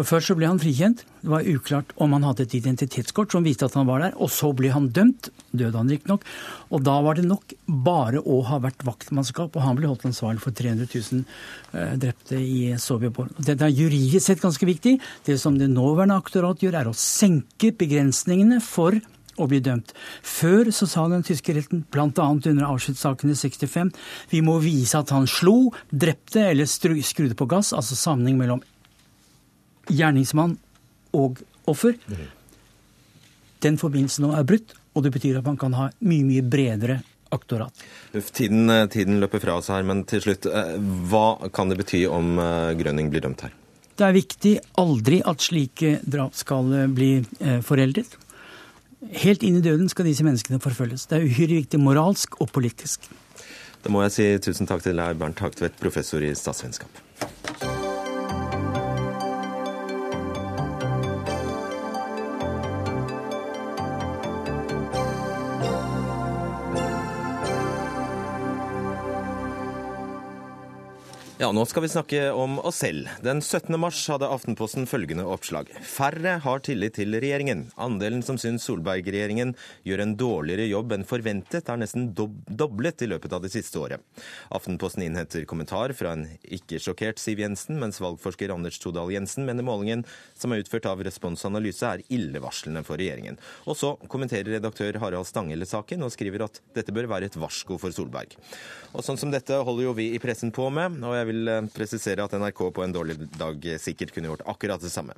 [0.00, 1.02] For Først så ble han frikjent.
[1.20, 4.14] Det var uklart om han hadde et identitetskort som viste at han var der.
[4.16, 5.28] Og så ble han dømt.
[5.52, 6.24] Døde han riktignok.
[6.72, 9.52] Og da var det nok bare å ha vært vaktmannskap.
[9.52, 11.20] Og han ble holdt ansvarlig for 300 000
[11.74, 13.44] uh, drepte i Sovjetunionen.
[13.44, 14.96] Dette er juridisk sett ganske viktig.
[15.28, 18.96] Det som det nåværende aktorat gjør, er å senke begrensningene for
[19.36, 19.92] å bli dømt.
[20.24, 22.08] Før så sa den tyske retten, bl.a.
[22.08, 23.92] under Auschwitz-saken i 65,
[24.32, 28.64] vi må vise at han slo, drepte eller skrudde på gass, altså sammenheng mellom
[29.90, 30.56] gjerningsmann
[31.16, 31.96] og offer.
[33.60, 37.00] Den forbindelsen nå er brutt, og det betyr at man kan ha mye, mye bredere
[37.30, 37.84] aktorat.
[38.32, 40.76] Tiden, tiden løper fra oss her, men til slutt, eh,
[41.10, 43.54] hva kan det bety om eh, Grønning blir dømt her?
[44.00, 47.12] Det er viktig aldri at slike drap skal eh, bli
[47.66, 48.16] foreldet.
[49.22, 51.06] Helt inn i døden skal disse menneskene forfølges.
[51.08, 53.08] Det er uhyre viktig moralsk og politisk.
[53.80, 57.69] Da må jeg si tusen takk til deg, Bernt Hagtvedt, professor i statsvitenskap.
[71.40, 73.06] Ja, nå skal vi snakke om oss selv.
[73.24, 73.72] Den 17.
[73.80, 75.70] mars hadde Aftenposten følgende oppslag.
[75.88, 77.62] Færre har tillit til regjeringen.
[77.80, 79.54] Andelen som syns Solberg-regjeringen
[79.88, 83.80] gjør en dårligere jobb enn forventet, er nesten dob doblet i løpet av det siste
[83.80, 84.04] året.
[84.52, 90.04] Aftenposten innhenter kommentar fra en ikke-sjokkert Siv Jensen, mens valgforsker Anders Todal Jensen mener målingen
[90.36, 93.40] som er utført av Respons er illevarslende for regjeringen.
[93.64, 97.80] Og så kommenterer redaktør Harald Stanghelle saken og skriver at dette bør være et varsko
[97.80, 98.36] for Solberg.
[98.92, 101.00] Og sånn som dette holder jo vi i pressen på med.
[101.00, 104.82] og jeg vil eh, presisere at NRK på en dårlig dag sikkert kunne gjort akkurat
[104.82, 105.16] det samme.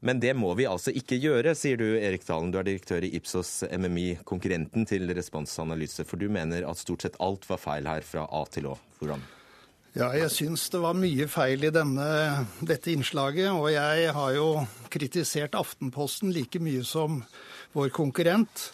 [0.00, 2.52] Men det må vi altså ikke gjøre, sier du Erik Dalen.
[2.54, 6.06] Du er direktør i Ipsos MMI, konkurrenten til Responsanalyse.
[6.06, 8.76] For du mener at stort sett alt var feil her fra A til Å.
[9.00, 9.24] Hvordan?
[9.98, 12.06] Ja, jeg syns det var mye feil i denne,
[12.62, 13.50] dette innslaget.
[13.50, 14.48] Og jeg har jo
[14.92, 17.24] kritisert Aftenposten like mye som
[17.74, 18.68] vår konkurrent.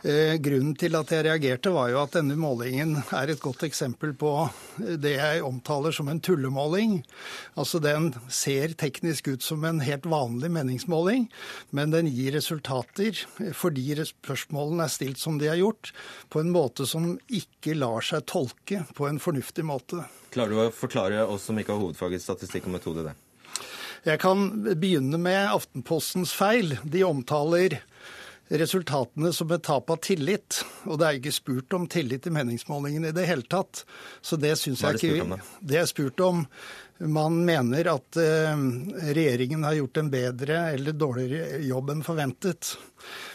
[0.00, 4.14] Eh, grunnen til at jeg reagerte, var jo at denne målingen er et godt eksempel
[4.16, 4.32] på
[4.78, 7.02] det jeg omtaler som en tullemåling.
[7.60, 11.28] Altså Den ser teknisk ut som en helt vanlig meningsmåling,
[11.76, 13.20] men den gir resultater
[13.52, 15.92] fordi spørsmålene er stilt som de er gjort,
[16.32, 20.06] på en måte som ikke lar seg tolke på en fornuftig måte.
[20.32, 23.18] Klarer du å forklare oss som ikke har hovedfaget statistikk og metode, det?
[24.06, 24.46] Jeg kan
[24.80, 26.78] begynne med Aftenpostens feil.
[26.88, 27.82] De omtaler
[28.50, 30.60] resultatene som et tap av tillit.
[30.88, 33.84] Og det er ikke spurt om tillit i meningsmålingen i det hele tatt.
[34.22, 36.44] Så det syns jeg ikke Det er spurt om
[37.00, 38.64] man mener at uh,
[39.14, 42.74] regjeringen har gjort en bedre eller dårligere jobb enn forventet.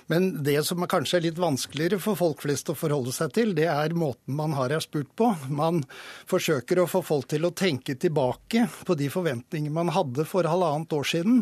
[0.07, 3.65] Men det som kanskje er litt vanskeligere for folk flest å forholde seg til, det
[3.71, 5.31] er måten man har spurt på.
[5.49, 5.81] Man
[6.29, 10.93] forsøker å få folk til å tenke tilbake på de forventningene man hadde for halvannet
[10.93, 11.39] år siden,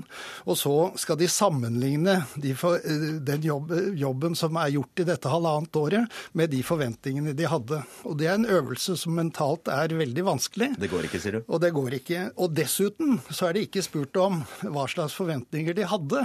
[0.47, 2.79] og så skal de sammenligne de for,
[3.27, 7.81] den jobb, jobben som er gjort i dette halvannet året, med de forventningene de hadde.
[8.07, 10.71] Og Det er en øvelse som mentalt er veldig vanskelig.
[10.79, 11.41] Det går ikke, sier du?
[11.49, 12.23] Og det går ikke.
[12.39, 16.23] Og dessuten så er det ikke spurt om hva slags forventninger de hadde.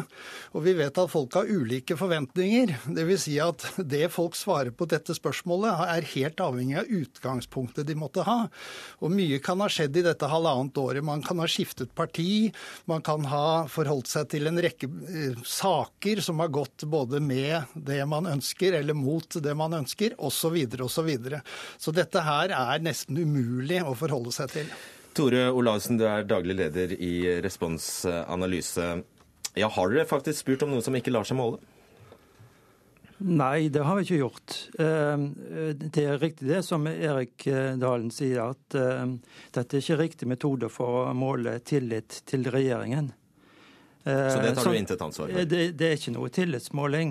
[0.54, 2.76] Og vi vet at folk har ulike forventninger forventninger.
[2.86, 3.22] Dvs.
[3.22, 8.22] Si at det folk svarer på dette spørsmålet, er helt avhengig av utgangspunktet de måtte
[8.22, 8.48] ha.
[9.00, 11.04] Og mye kan ha skjedd i dette halvannet året.
[11.04, 12.52] Man kan ha skiftet parti,
[12.86, 17.62] man kan ha forholdt seg til en rekke eh, saker som har gått både med
[17.74, 20.54] det man ønsker, eller mot det man ønsker, osv.
[20.78, 20.96] osv.
[20.98, 21.42] Så, videre.
[21.78, 24.70] så dette her er nesten umulig å forholde seg til.
[25.14, 28.98] Tore Olavsen, du er daglig leder i Respons Analyse.
[29.58, 31.62] Ja, har dere faktisk spurt om noe som ikke lar seg måle?
[33.18, 34.56] Nei, det har vi ikke gjort.
[34.78, 35.28] Ehm,
[35.74, 39.16] det er riktig det som Erik eh, Dalen sier, at ehm,
[39.54, 43.10] dette er ikke riktig metode for å måle tillit til regjeringen.
[44.08, 45.44] Så det tar du intet ansvar for?
[45.44, 47.10] Det, det, er ikke noe tillitsmåling,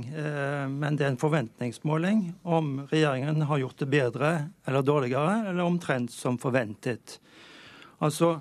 [0.72, 4.32] men det er en forventningsmåling om regjeringen har gjort det bedre
[4.66, 7.20] eller dårligere, eller omtrent som forventet.
[8.01, 8.39] Altså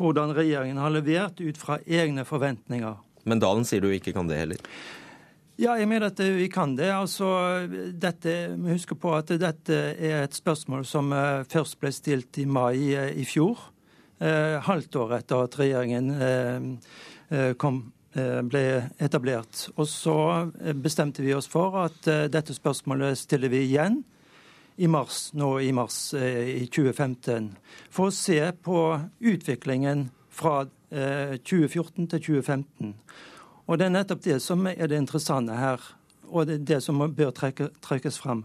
[0.00, 2.96] hvordan regjeringen har levert ut fra egne forventninger.
[3.28, 4.64] Men Dalen sier du ikke kan det heller?
[5.60, 6.88] Ja, jeg mener at vi kan det.
[6.88, 7.26] Altså,
[8.00, 12.46] dette, vi husker på at dette er et spørsmål som eh, først ble stilt i
[12.48, 13.66] mai eh, i fjor.
[14.24, 16.08] Eh, halvt år etter at regjeringen
[17.60, 17.82] kom,
[18.50, 18.64] ble
[18.98, 19.66] etablert.
[19.76, 20.16] Og så
[20.80, 24.00] bestemte vi oss for at dette spørsmålet stiller vi igjen
[24.80, 27.52] i mars, nå i mars i 2015,
[27.92, 28.80] for å se på
[29.20, 32.96] utviklingen fra 2014 til 2015.
[33.70, 35.82] Og Det er nettopp det som er det interessante her,
[36.26, 38.42] og det er det som bør trekke, trekkes frem.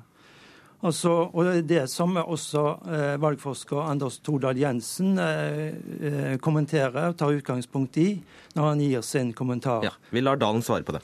[0.86, 2.64] Altså, og det er det som også
[2.94, 8.10] eh, valgforsker Anders Tordal Jensen eh, eh, kommenterer og tar utgangspunkt i
[8.54, 9.88] når han gir sin kommentar.
[9.88, 11.02] Ja, Vi lar Dalen svare på det.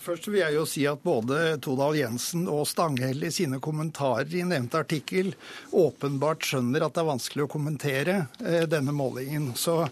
[0.00, 4.46] Først vil jeg jo si at både Todal Jensen og Stanghelle i sine kommentarer i
[4.48, 5.34] nevnte artikkel
[5.76, 9.50] åpenbart skjønner at det er vanskelig å kommentere eh, denne målingen.
[9.60, 9.82] Så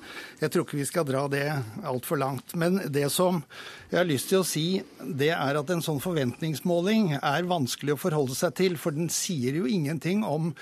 [0.41, 1.45] jeg tror ikke vi skal dra det
[1.85, 2.57] altfor langt.
[2.57, 3.43] Men det som
[3.91, 4.67] jeg har lyst til å si,
[5.05, 9.61] det er at en sånn forventningsmåling er vanskelig å forholde seg til, for den sier
[9.61, 10.55] jo ingenting om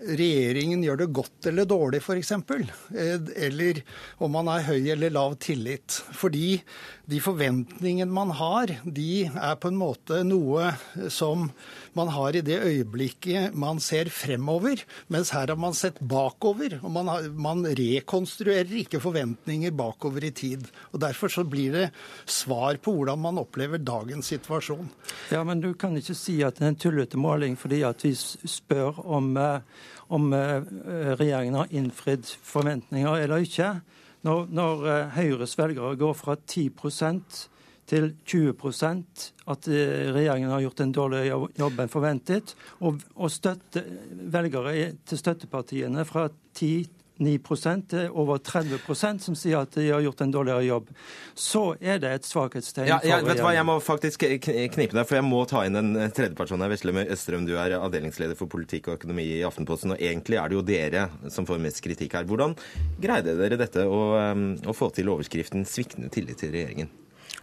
[0.00, 2.32] regjeringen gjør det godt eller dårlig, f.eks.
[2.32, 3.82] Eh, eller
[4.18, 6.00] om man har høy eller lav tillit.
[6.16, 6.60] Fordi
[7.10, 10.70] de forventningene man har, de er på en måte noe
[11.10, 11.48] som
[11.98, 16.78] man har i det øyeblikket man ser fremover, mens her har man sett bakover.
[16.82, 20.68] og Man, har, man rekonstruerer ikke forventninger bakover i tid.
[20.92, 21.86] og Derfor så blir det
[22.30, 24.88] svar på hvordan man opplever dagens situasjon.
[25.34, 28.14] Ja, Men du kan ikke si at det er en tullete måling fordi at vi
[28.14, 30.58] spør om eh, om eh,
[31.18, 33.72] regjeringen har innfridd forventninger eller ikke.
[34.26, 37.40] Når, når eh, Høyres velgere går fra 10%
[37.90, 38.54] til 20
[39.50, 43.84] at eh, regjeringen har gjort en dårligere jobb enn forventet, og, og støtte,
[44.34, 47.36] velgere til støttepartiene fra 10 9
[47.90, 50.90] til over 30% som sier at de har gjort en dårligere jobb,
[51.34, 52.88] så er det et svakhetstegn.
[52.88, 55.78] Ja, ja, vet du hva, Jeg må faktisk knipe deg, for jeg må ta inn
[55.80, 56.72] en tredjeperson her.
[56.72, 60.58] Vesle Østrøm, du er avdelingsleder for politikk og økonomi i Aftenposten, og egentlig er det
[60.58, 62.28] jo dere som får mest kritikk her.
[62.28, 62.56] Hvordan
[63.00, 64.00] greide dere dette å,
[64.64, 66.90] å få til overskriften 'sviktende tillit til regjeringen'?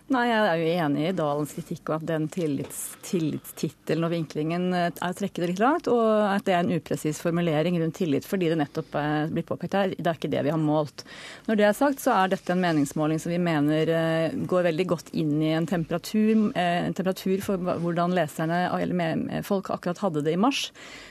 [0.07, 4.67] Nei, Jeg er jo enig i Dalens kritikk og at den tillits, tillitstittelen og vinklingen
[4.71, 7.97] eh, er å trekke det litt langt, og at det er en upresis formulering rundt
[7.99, 9.91] tillit, fordi det nettopp er blitt påpekt her.
[9.97, 11.03] Det er ikke det vi har målt.
[11.49, 14.85] Når det er sagt, så er dette en meningsmåling som vi mener eh, går veldig
[14.93, 20.23] godt inn i en temperatur, eh, en temperatur for hvordan leserne eller folk akkurat hadde
[20.23, 20.69] det i mars.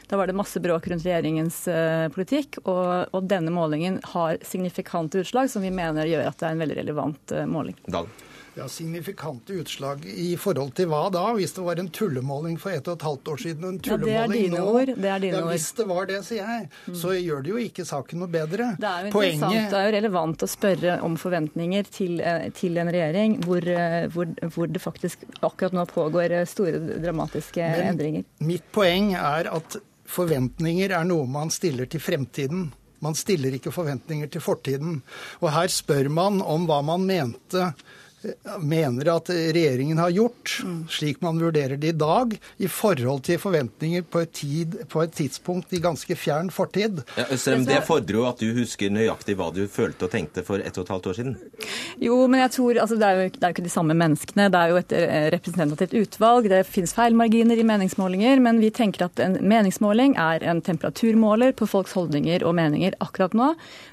[0.08, 1.66] Da var det masse bråk rundt regjeringens
[2.14, 6.56] politikk, og, og denne målingen har signifikante utslag som vi mener gjør at det er
[6.56, 7.76] en veldig relevant måling.
[7.90, 8.08] Dahl.
[8.56, 11.26] Ja, Signifikante utslag i forhold til hva da?
[11.36, 14.06] Hvis det var en tullemåling for et og et halvt år siden og en tullemåling
[14.08, 14.14] nå?
[14.14, 14.92] ja, det er dine nå ord.
[14.96, 16.94] Det er dine ja, Hvis det var det, sier jeg, mm.
[17.02, 18.68] så gjør det jo ikke saken noe bedre.
[18.80, 19.66] Det er jo Poenget...
[19.74, 23.98] det er jo relevant å spørre om forventninger til, eh, til en regjering hvor, eh,
[24.14, 28.24] hvor, hvor, det faktisk akkurat nå pågår eh, store dramatiske Men endringer.
[28.40, 29.76] Mitt poeng er at
[30.08, 32.70] forventninger er noe man stiller til fremtiden.
[33.04, 35.02] Man stiller ikke forventninger til fortiden.
[35.44, 37.68] Og her spør man om hva man mente
[38.60, 40.58] mener at regjeringen har gjort,
[40.90, 45.14] slik man vurderer det i dag, i forhold til forventninger på et, tid, på et
[45.16, 47.02] tidspunkt i ganske fjern fortid.
[47.18, 50.62] Ja, Østrem, det fordrer jo at du husker nøyaktig hva du følte og tenkte for
[50.62, 51.36] ett og et halvt år siden?
[52.02, 54.48] Jo, men jeg tror, altså, det, er jo, det er jo ikke de samme menneskene.
[54.52, 56.50] Det er jo et eh, representativt utvalg.
[56.52, 58.42] Det finnes feilmarginer i meningsmålinger.
[58.44, 63.36] Men vi tenker at en meningsmåling er en temperaturmåler på folks holdninger og meninger akkurat
[63.36, 63.52] nå.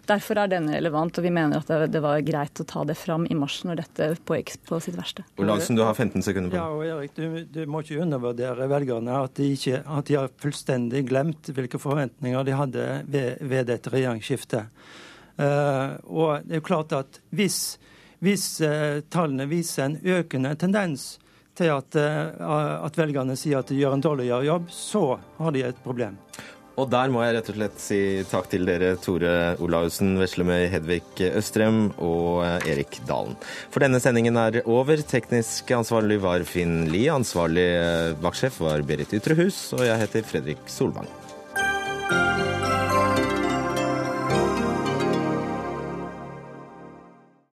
[0.09, 2.97] Derfor er denne relevant, og vi mener at det, det var greit å ta det
[2.99, 5.25] fram i mars når dette pågikk på sitt verste.
[5.41, 9.17] Olagsen, du har 15 sekunder på Ja, og Erik, du, du må ikke undervurdere velgerne.
[9.27, 13.93] At de, ikke, at de, har fullstendig glemt hvilke forventninger de hadde ved, ved dette
[13.93, 14.85] regjeringsskiftet.
[15.33, 17.59] Uh, og det er jo klart at hvis,
[18.21, 21.15] hvis uh, tallene viser en økende tendens
[21.57, 25.05] til at, uh, at velgerne sier at de gjør en dårligere jobb, så
[25.39, 26.19] har de et problem.
[26.73, 27.99] Og der må jeg rett og slett si
[28.29, 33.37] takk til dere, Tore Olaussen, Veslemøy Hedvig Østrem og Erik Dalen.
[33.69, 35.03] For denne sendingen er over.
[35.05, 37.13] Teknisk ansvarlig var Finn Lie.
[37.13, 37.67] Ansvarlig
[38.23, 39.67] vaktsjef var Berit Ytrehus.
[39.77, 41.09] Og jeg heter Fredrik Solvang.